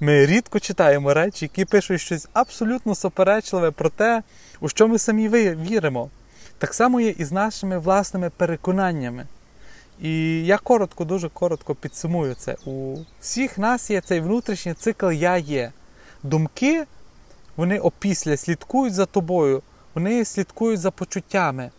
[0.00, 4.22] Ми рідко читаємо речі, які пишуть щось абсолютно суперечливе про те,
[4.60, 6.10] у що ми самі віримо.
[6.58, 9.26] Так само є і з нашими власними переконаннями.
[10.00, 12.56] І я коротко, дуже коротко підсумую це.
[12.64, 15.72] У всіх нас є цей внутрішній цикл Я є.
[16.22, 16.86] Думки
[17.58, 19.62] вони опісля слідкують за тобою,
[19.94, 21.70] вони слідкують за почуттями,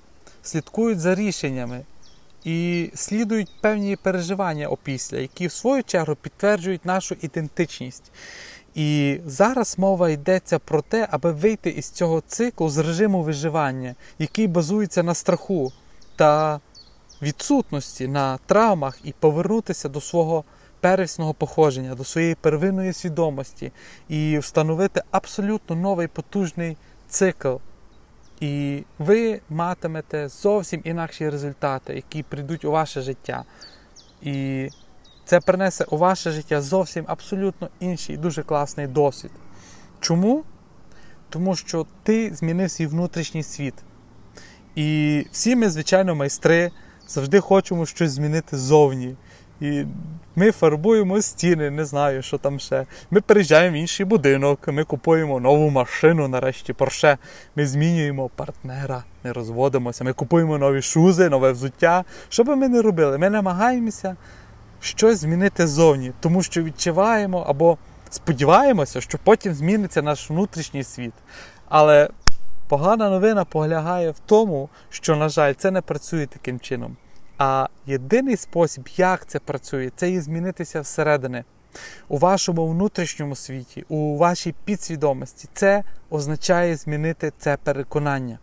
[0.43, 1.81] слідкують за рішеннями
[2.43, 8.11] і слідують певні переживання опісля, які в свою чергу підтверджують нашу ідентичність.
[8.75, 14.47] І зараз мова йдеться про те, аби вийти із цього циклу з режиму виживання, який
[14.47, 15.71] базується на страху
[16.15, 16.59] та
[17.21, 20.43] відсутності на травмах, і повернутися до свого
[20.79, 23.71] первісного походження, до своєї первинної свідомості
[24.09, 26.77] і встановити абсолютно новий потужний
[27.07, 27.55] цикл.
[28.39, 33.43] І ви матимете зовсім інакші результати, які прийдуть у ваше життя.
[34.21, 34.67] І
[35.25, 39.31] це принесе у ваше життя зовсім абсолютно інший дуже класний досвід.
[39.99, 40.43] Чому?
[41.29, 43.73] Тому що ти змінив свій внутрішній світ.
[44.75, 46.71] І всі ми, звичайно, майстри
[47.07, 49.15] завжди хочемо щось змінити ззовні.
[49.61, 49.85] І
[50.35, 52.85] ми фарбуємо стіни, не знаю, що там ще.
[53.11, 57.17] Ми переїжджаємо в інший будинок, ми купуємо нову машину, нарешті Порше.
[57.55, 60.03] Ми змінюємо партнера, не розводимося.
[60.03, 62.03] Ми купуємо нові шузи, нове взуття.
[62.29, 63.17] Що би ми не робили?
[63.17, 64.15] Ми намагаємося
[64.79, 67.77] щось змінити ззовні, тому що відчуваємо або
[68.09, 71.13] сподіваємося, що потім зміниться наш внутрішній світ.
[71.69, 72.09] Але
[72.67, 76.97] погана новина полягає в тому, що, на жаль, це не працює таким чином.
[77.39, 81.43] А єдиний спосіб, як це працює, це і змінитися всередини.
[82.07, 88.39] У вашому внутрішньому світі, у вашій підсвідомості, це означає змінити це переконання.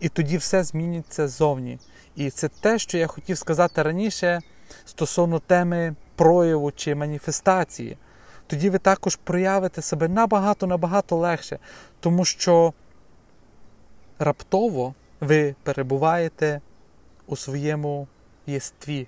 [0.00, 1.78] І тоді все зміниться ззовні.
[2.16, 4.40] І це те, що я хотів сказати раніше
[4.84, 7.96] стосовно теми прояву чи маніфестації.
[8.46, 11.58] Тоді ви також проявите себе набагато-набагато легше,
[12.00, 12.72] тому що
[14.18, 16.60] раптово ви перебуваєте
[17.26, 18.08] у своєму
[18.46, 19.06] єстві,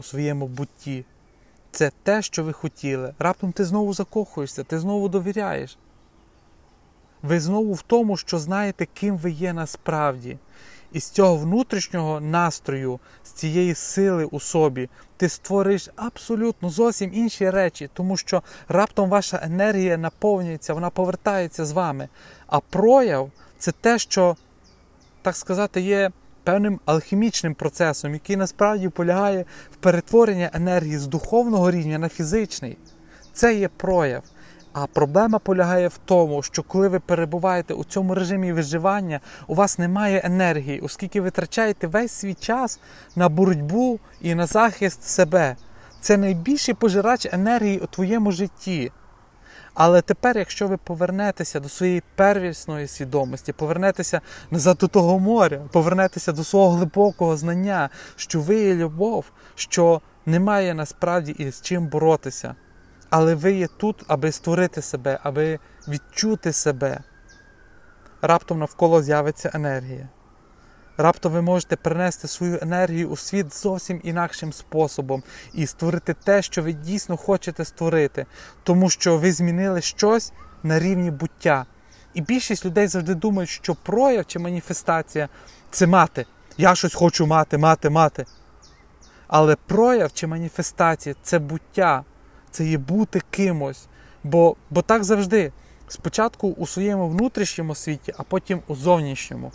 [0.00, 1.04] у своєму бутті.
[1.70, 3.14] Це те, що ви хотіли.
[3.18, 5.78] Раптом ти знову закохуєшся, ти знову довіряєш.
[7.22, 10.38] Ви знову в тому, що знаєте, ким ви є насправді.
[10.92, 17.50] І з цього внутрішнього настрою, з цієї сили у собі, ти створиш абсолютно зовсім інші
[17.50, 22.08] речі, тому що раптом ваша енергія наповнюється, вона повертається з вами.
[22.46, 24.36] А прояв це те, що,
[25.22, 26.10] так сказати, є
[26.44, 32.78] певним алхімічним процесом, який насправді полягає в перетворенні енергії з духовного рівня на фізичний.
[33.32, 34.22] Це є прояв.
[34.72, 39.78] А проблема полягає в тому, що коли ви перебуваєте у цьому режимі виживання, у вас
[39.78, 42.80] немає енергії, оскільки ви втрачаєте весь свій час
[43.16, 45.56] на боротьбу і на захист себе.
[46.00, 48.92] Це найбільший пожирач енергії у твоєму житті.
[49.74, 54.20] Але тепер, якщо ви повернетеся до своєї первісної свідомості, повернетеся
[54.50, 60.74] назад до того моря, повернетеся до свого глибокого знання, що ви є любов, що немає
[60.74, 62.54] насправді із чим боротися.
[63.10, 65.58] Але ви є тут, аби створити себе, аби
[65.88, 67.00] відчути себе.
[68.22, 70.08] Раптом навколо з'явиться енергія.
[70.96, 75.22] Раптом ви можете принести свою енергію у світ зовсім інакшим способом
[75.54, 78.26] і створити те, що ви дійсно хочете створити,
[78.62, 80.32] тому що ви змінили щось
[80.62, 81.66] на рівні буття.
[82.14, 85.28] І більшість людей завжди думають, що прояв чи маніфестація
[85.70, 86.26] це мати.
[86.56, 88.26] Я щось хочу мати, мати, мати.
[89.26, 92.04] Але прояв чи маніфестація це буття
[92.50, 93.86] це є бути кимось.
[94.24, 95.52] Бо, Бо так завжди.
[95.88, 99.52] Спочатку у своєму внутрішньому світі, а потім у зовнішньому.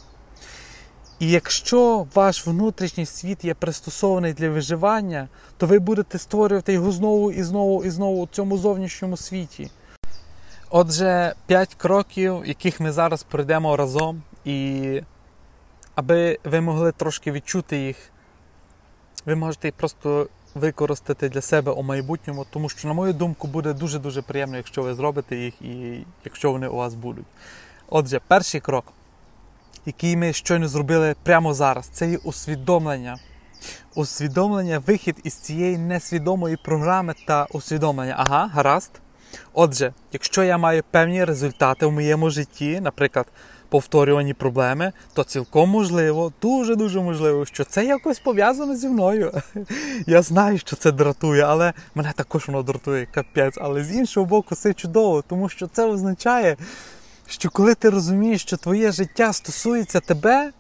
[1.20, 7.32] І якщо ваш внутрішній світ є пристосований для виживання, то ви будете створювати його знову
[7.32, 9.72] і знову і знову у цьому зовнішньому світі.
[10.70, 15.02] Отже, п'ять кроків, яких ми зараз пройдемо разом, і
[15.96, 17.98] аби ви могли трошки відчути їх,
[19.26, 23.74] ви можете їх просто використати для себе у майбутньому, тому що, на мою думку, буде
[23.74, 27.26] дуже-дуже приємно, якщо ви зробите їх і якщо вони у вас будуть.
[27.90, 28.86] Отже, перший крок,
[29.86, 33.18] який ми щойно зробили прямо зараз, це є усвідомлення.
[33.96, 38.16] Усвідомлення, вихід із цієї несвідомої програми та усвідомлення.
[38.18, 38.92] Ага, гаразд.
[39.54, 43.26] Отже, якщо я маю певні результати в моєму житті, наприклад,
[43.70, 49.32] повторювані проблеми, то цілком можливо, дуже-дуже можливо, що це якось пов'язано зі мною.
[50.08, 53.58] Я знаю, що це дратує, але мене також воно дратує, капець.
[53.62, 56.58] Але з іншого боку, це чудово, тому що це означає,
[57.30, 60.52] що коли ти розумієш, що твоє життя стосується тебе,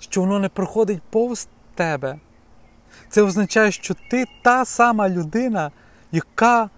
[0.00, 2.18] що воно не проходить повз тебе,
[3.08, 5.70] це означає, що ти та сама людина,
[6.12, 6.70] яка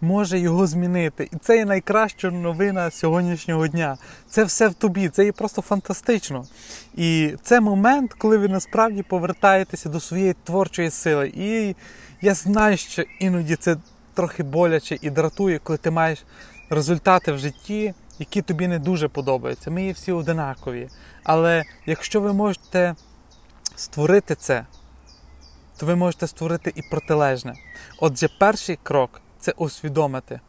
[0.00, 1.28] може його змінити.
[1.32, 3.96] І це є найкраща новина сьогоднішнього дня.
[4.28, 6.44] Це все в тобі, це є просто фантастично.
[6.94, 11.32] І це момент, коли ви насправді повертаєтеся до своєї творчої сили.
[11.36, 11.76] І
[12.22, 13.76] я знаю, що іноді це
[14.14, 16.24] трохи боляче і дратує, коли ти маєш
[16.70, 19.70] результати в житті, які тобі не дуже подобаються.
[19.70, 20.88] Ми є всі одинакові.
[21.24, 22.94] Але якщо ви можете
[23.76, 24.66] створити це,
[25.76, 27.54] то ви можете створити і протилежне.
[27.98, 30.40] Отже, перший крок це усвідомити.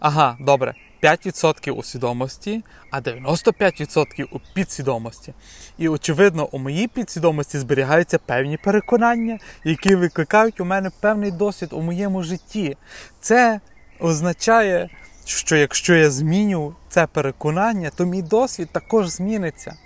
[0.00, 5.34] Ага, добре, 5% у свідомості, а 95% у підсвідомості.
[5.78, 11.80] І, очевидно, у моїй підсвідомості зберігаються певні переконання, які викликають у мене певний досвід у
[11.80, 12.76] моєму житті.
[13.20, 13.60] Це
[14.00, 14.88] означає,
[15.24, 19.76] що якщо я зміню це переконання, то мій досвід також зміниться.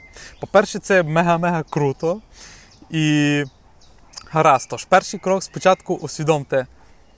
[0.40, 2.20] По-перше, це мега-мега круто.
[2.90, 3.44] І
[4.30, 6.66] гаразд, тож перший крок спочатку усвідомте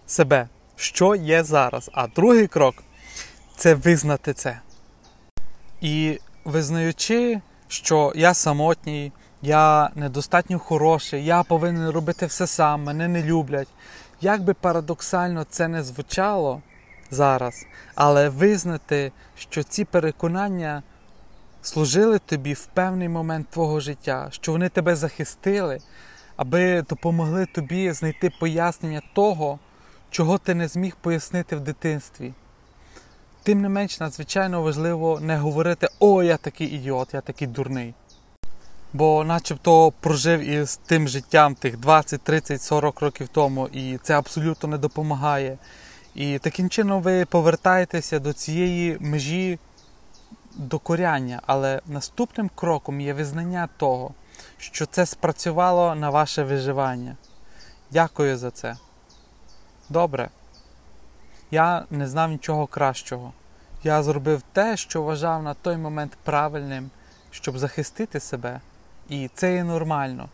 [0.07, 0.49] себе
[0.79, 1.91] що є зараз.
[1.93, 2.75] А другий крок
[3.57, 4.61] це визнати це.
[5.81, 9.13] І визнаючи, що я самотній,
[9.43, 13.69] я недостатньо хороший, я повинен робити все сам, мене не люблять.
[14.21, 16.63] Як би парадоксально це не звучало
[17.11, 20.83] зараз, але визнати, що ці переконання
[21.63, 25.79] служили тобі в певний момент твого життя, що вони тебе захистили,
[26.37, 29.59] аби допомогли тобі знайти пояснення того,
[30.11, 32.33] чого ти не зміг пояснити в дитинстві.
[33.43, 37.95] Тим не менш, надзвичайно важливо не говорити О, я такий ідіот, я такий дурний.
[38.93, 44.69] Бо начебто прожив із тим життям тих 20, 30, 40 років тому, і це абсолютно
[44.69, 45.59] не допомагає.
[46.19, 49.59] І таким чином ви повертаєтеся до цієї межі
[50.57, 51.43] докоряння.
[51.47, 54.15] Але наступним кроком є визнання того,
[54.59, 57.17] що це спрацювало на ваше виживання.
[57.91, 58.77] Дякую за це.
[59.89, 60.31] Добре.
[61.51, 63.33] Я не знав нічого кращого.
[63.85, 66.91] Я зробив те, що вважав на той момент правильним,
[67.31, 68.61] щоб захистити себе.
[69.09, 70.29] І це є нормально.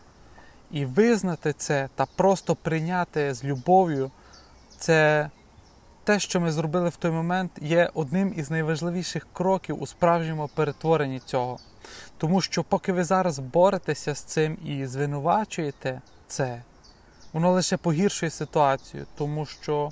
[0.71, 4.11] І визнати це та просто прийняти з любов'ю
[4.77, 5.29] це
[6.05, 11.19] те, що ми зробили в той момент, є одним із найважливіших кроків у справжньому перетворенні
[11.19, 11.59] цього.
[12.17, 16.61] Тому що, поки ви зараз боретеся з цим і звинувачуєте це,
[17.33, 19.91] воно лише погіршує ситуацію, тому що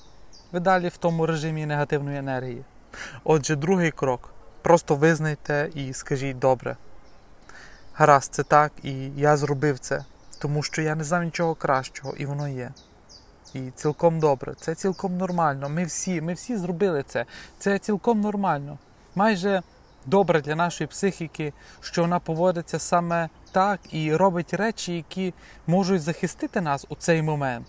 [0.51, 2.63] ви далі в тому режимі негативної енергії.
[3.23, 4.33] Отже, другий крок.
[4.61, 6.77] Просто визнайте і скажіть добре.
[7.93, 10.05] Гаразд, це так, і я зробив це,
[10.39, 12.71] тому що я не знав нічого кращого, і воно є.
[13.53, 15.69] І цілком добре, це цілком нормально.
[15.69, 17.25] Ми всі ми всі зробили це.
[17.59, 18.77] Це цілком нормально.
[19.15, 19.61] Майже
[20.05, 25.33] добре для нашої психіки, що вона поводиться саме так і робить речі, які
[25.67, 27.67] можуть захистити нас у цей момент.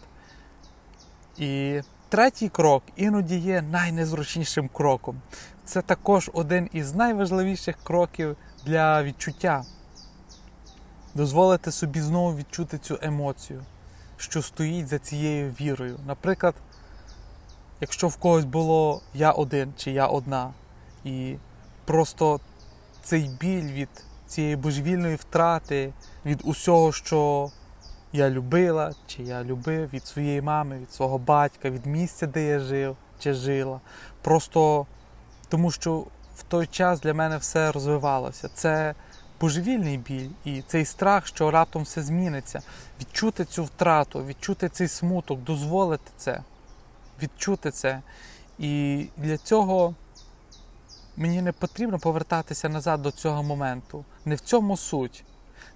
[1.39, 5.21] І третій крок іноді є найнезручнішим кроком.
[5.65, 9.65] Це також один із найважливіших кроків для відчуття.
[11.15, 13.63] Дозволити собі знову відчути цю емоцію,
[14.25, 15.99] що стоїть за цією вірою.
[16.07, 16.55] Наприклад,
[17.81, 20.53] якщо в когось було я один чи я одна,
[21.05, 21.37] і
[21.85, 22.41] просто
[23.03, 23.89] цей біль від
[24.27, 25.93] цієї божевільної втрати,
[26.27, 27.51] від усього, що
[28.13, 32.59] я любила, чи я любив від своєї мами, від свого батька, від місця, де я
[32.59, 33.81] жив чи жила.
[34.23, 34.87] Просто
[35.49, 36.05] тому що
[36.37, 38.49] в той час для мене все розвивалося.
[38.55, 38.95] Це
[39.41, 42.63] божевільний біль і цей страх, що раптом все зміниться,
[43.01, 46.43] відчути цю втрату, відчути цей смуток, дозволити це,
[47.23, 48.03] відчути це.
[48.59, 49.95] І для цього
[51.17, 54.05] мені не потрібно повертатися назад до цього моменту.
[54.25, 55.25] Не в цьому суть.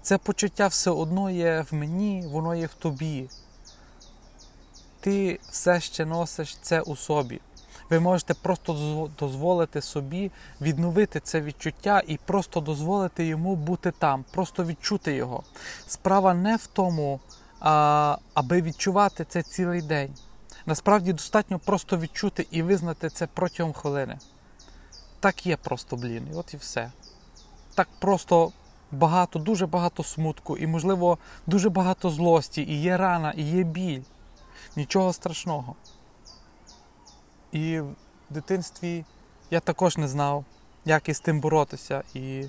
[0.02, 3.28] Це почуття все одно є в мені, воно є в тобі.
[5.00, 7.40] Ти все ще носиш це у собі.
[7.90, 10.30] Ви можете просто дозволити собі
[10.60, 15.42] відновити це відчуття і просто дозволити йому бути там, просто відчути його.
[15.86, 17.20] Справа не в тому,
[18.34, 20.14] аби відчувати це цілий день.
[20.66, 24.18] Насправді достатньо просто відчути і визнати це протягом хвилини.
[25.20, 26.92] Так є просто, блін, і от і все.
[27.74, 28.52] Так просто
[28.92, 34.02] багато, дуже багато смутку, і, можливо, дуже багато злості, і є рана, і є біль.
[34.76, 35.74] Нічого страшного.
[37.52, 37.94] І в
[38.30, 39.04] дитинстві
[39.50, 40.44] я також не знав,
[40.84, 42.02] як із тим боротися.
[42.14, 42.44] І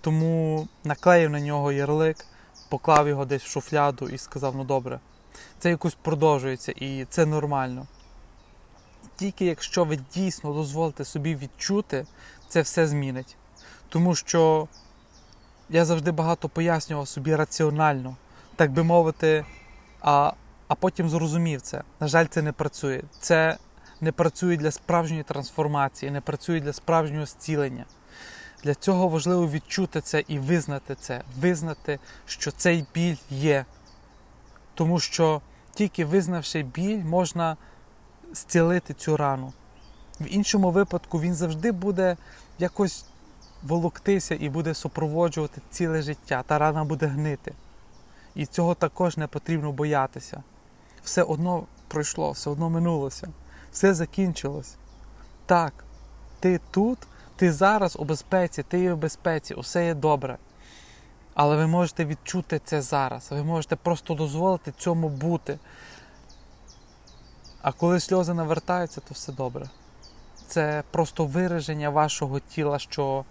[0.00, 2.26] тому наклеїв на нього ярлик,
[2.68, 5.00] поклав його десь в шуфляду і сказав: ну добре,
[5.58, 7.86] це якось продовжується і це нормально.
[9.16, 12.06] Тільки якщо ви дійсно дозволите собі відчути,
[12.48, 13.36] це все змінить.
[13.88, 14.68] Тому що
[15.68, 18.16] я завжди багато пояснював собі раціонально,
[18.56, 19.44] так би мовити,
[20.00, 20.32] а
[20.68, 21.82] а потім зрозумів це.
[22.00, 23.02] На жаль, це не працює.
[23.20, 23.58] Це
[24.00, 27.84] не працює для справжньої трансформації, не працює для справжнього зцілення.
[28.64, 33.64] Для цього важливо відчути це і визнати це, визнати, що цей біль є.
[34.74, 35.40] Тому що
[35.74, 37.56] тільки визнавши біль, можна
[38.32, 39.52] зцілити цю рану.
[40.20, 42.16] В іншому випадку він завжди буде
[42.58, 43.04] якось
[43.62, 46.44] волоктися і буде супроводжувати ціле життя.
[46.46, 47.52] Та рана буде гнити.
[48.34, 50.42] І цього також не потрібно боятися.
[51.02, 53.28] Все одно пройшло, все одно минулося
[53.78, 54.76] все закінчилось.
[55.46, 55.72] Так,
[56.40, 56.98] ти тут,
[57.36, 60.38] ти зараз у безпеці, ти є в безпеці, усе є добре.
[61.34, 63.30] Але ви можете відчути це зараз.
[63.30, 65.58] Ви можете просто дозволити цьому бути.
[67.62, 69.68] А коли сльози навертаються, то все добре.
[70.46, 73.24] Це просто вираження вашого тіла, що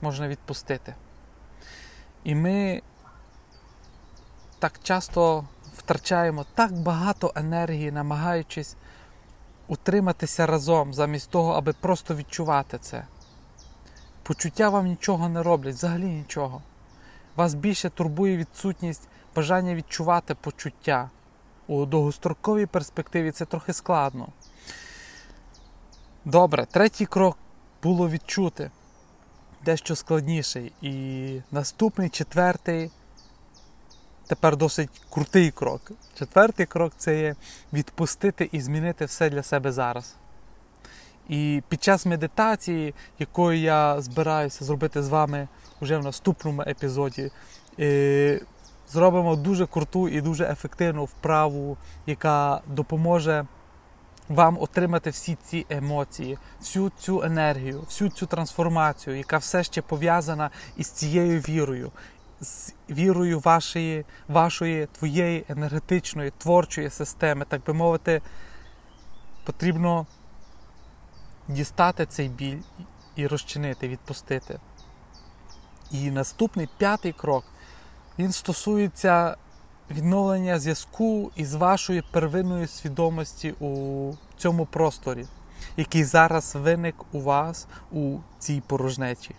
[0.00, 0.94] можна відпустити.
[2.24, 2.82] І ми
[4.58, 5.44] так часто
[5.76, 8.76] втрачаємо так багато енергії, намагаючись
[9.70, 13.06] утриматися разом, замість того, аби просто відчувати це.
[14.22, 16.62] Почуття вам нічого не роблять, взагалі нічого.
[17.36, 21.10] Вас більше турбує відсутність бажання відчувати почуття.
[21.66, 24.28] У довгостроковій перспективі це трохи складно.
[26.24, 27.38] Добре, третій крок
[27.82, 28.70] було відчути
[29.64, 30.72] дещо складніший.
[30.82, 32.90] І наступний четвертий
[34.30, 35.92] тепер досить крутий крок.
[36.18, 37.34] Четвертий крок це є
[37.72, 40.16] відпустити і змінити все для себе зараз.
[41.28, 45.48] І під час медитації, якою я збираюся зробити з вами
[45.80, 47.30] вже в наступному епізоді,
[47.80, 48.40] е,
[48.88, 51.76] зробимо дуже круту і дуже ефективну вправу,
[52.06, 53.46] яка допоможе
[54.28, 60.50] вам отримати всі ці емоції, всю цю енергію, всю цю трансформацію, яка все ще пов'язана
[60.76, 61.92] із цією вірою,
[62.40, 68.22] з вірою вашої, вашої, твоєї енергетичної, творчої системи, так би мовити,
[69.44, 70.06] потрібно
[71.48, 72.58] дістати цей біль
[73.16, 74.60] і розчинити, відпустити.
[75.90, 77.44] І наступний п'ятий крок
[78.18, 79.36] він стосується
[79.90, 85.26] відновлення зв'язку із вашою первинною свідомості у цьому просторі,
[85.76, 89.34] який зараз виник у вас у цій порожнечі.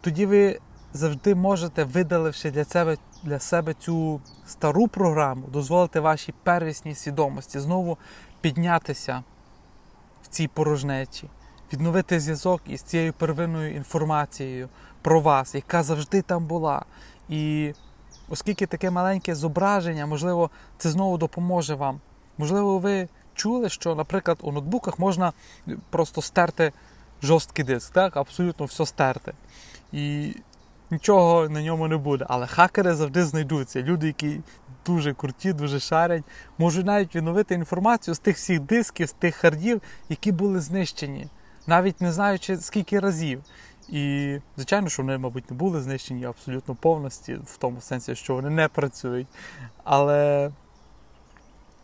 [0.00, 0.60] Тоді ви
[0.92, 7.98] завжди можете, видаливши для себе для себе цю стару програму, дозволити вашій первісній свідомості знову
[8.40, 9.22] піднятися
[10.22, 11.28] в цій порожнечі,
[11.72, 14.68] відновити зв'язок із цією первинною інформацією
[15.02, 16.84] про вас, яка завжди там була.
[17.28, 17.72] І
[18.28, 22.00] оскільки таке маленьке зображення, можливо, це знову допоможе вам.
[22.38, 25.32] Можливо, ви чули, що, наприклад, у ноутбуках можна
[25.90, 26.72] просто стерти
[27.22, 28.16] жорсткий диск, так?
[28.16, 29.32] абсолютно все стерти.
[29.92, 30.34] І
[30.90, 32.26] нічого на ньому не буде.
[32.28, 33.82] Але хакери завжди знайдуться.
[33.82, 34.40] Люди, які
[34.86, 36.24] дуже круті, дуже шарять,
[36.58, 41.28] можуть навіть відновити інформацію з тих всіх дисків, з тих хардів, які були знищені,
[41.66, 43.42] навіть не знаючи скільки разів.
[43.88, 48.50] І, звичайно, що вони, мабуть, не були знищені абсолютно повністю, в тому сенсі, що вони
[48.50, 49.26] не працюють.
[49.84, 50.50] Але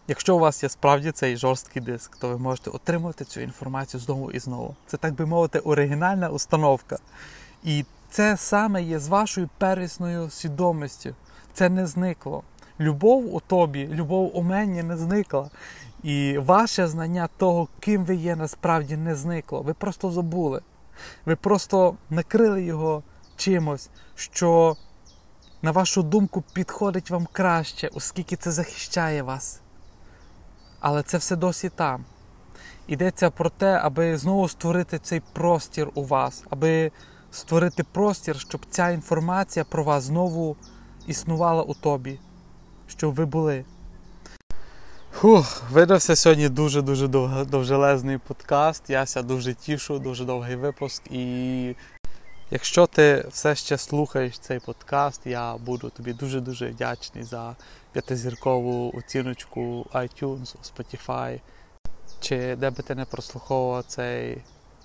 [0.09, 4.31] якщо у вас є справді цей жорсткий диск, то ви можете отримувати цю інформацію знову
[4.31, 4.77] і знову.
[4.87, 6.99] Це, так би мовити, оригінальна установка.
[7.65, 7.85] І
[8.15, 11.15] це саме є з вашою первісною свідомістю.
[11.53, 12.43] Це не зникло.
[12.81, 15.51] Любов у тобі, любов у мені не зникла.
[16.03, 19.63] І ваше знання того, ким ви є, насправді не зникло.
[19.63, 20.63] Ви просто забули.
[21.27, 23.03] Ви просто накрили його
[23.37, 24.77] чимось, що,
[25.63, 29.61] на вашу думку, підходить вам краще, оскільки це захищає вас.
[30.81, 32.05] Але це все досі там.
[32.87, 36.93] Йдеться про те, аби знову створити цей простір у вас, аби
[37.35, 40.57] створити простір, щоб ця інформація про вас знову
[41.07, 42.19] існувала у тобі,
[42.87, 43.65] щоб ви були.
[45.13, 47.09] Фух, видався сьогодні дуже-дуже
[47.45, 48.91] довжелезний подкаст.
[48.91, 51.03] Яся дуже тішу, дуже довгий випуск.
[51.11, 51.77] І
[52.51, 57.57] якщо ти все ще слухаєш цей подкаст, я буду тобі дуже-дуже вдячний за
[57.93, 61.41] п'ятизіркову оціночку iTunes, Spotify.
[62.21, 64.43] Чи де би ти не прослуховував цей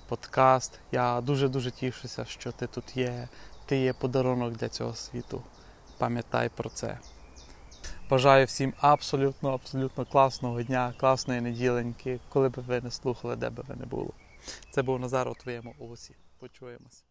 [0.09, 0.79] подкаст.
[0.91, 3.27] Я дуже-дуже тішуся, що ти тут є.
[3.65, 5.43] Ти є подарунок для цього світу.
[5.97, 6.99] Пам'ятай про це.
[8.09, 13.63] Бажаю всім абсолютно, абсолютно класного дня, класної неділеньки, коли б ви не слухали, де би
[13.67, 14.13] ви не було.
[14.71, 16.15] Це був Назар у твоєму осі.
[16.39, 17.08] Почуємось.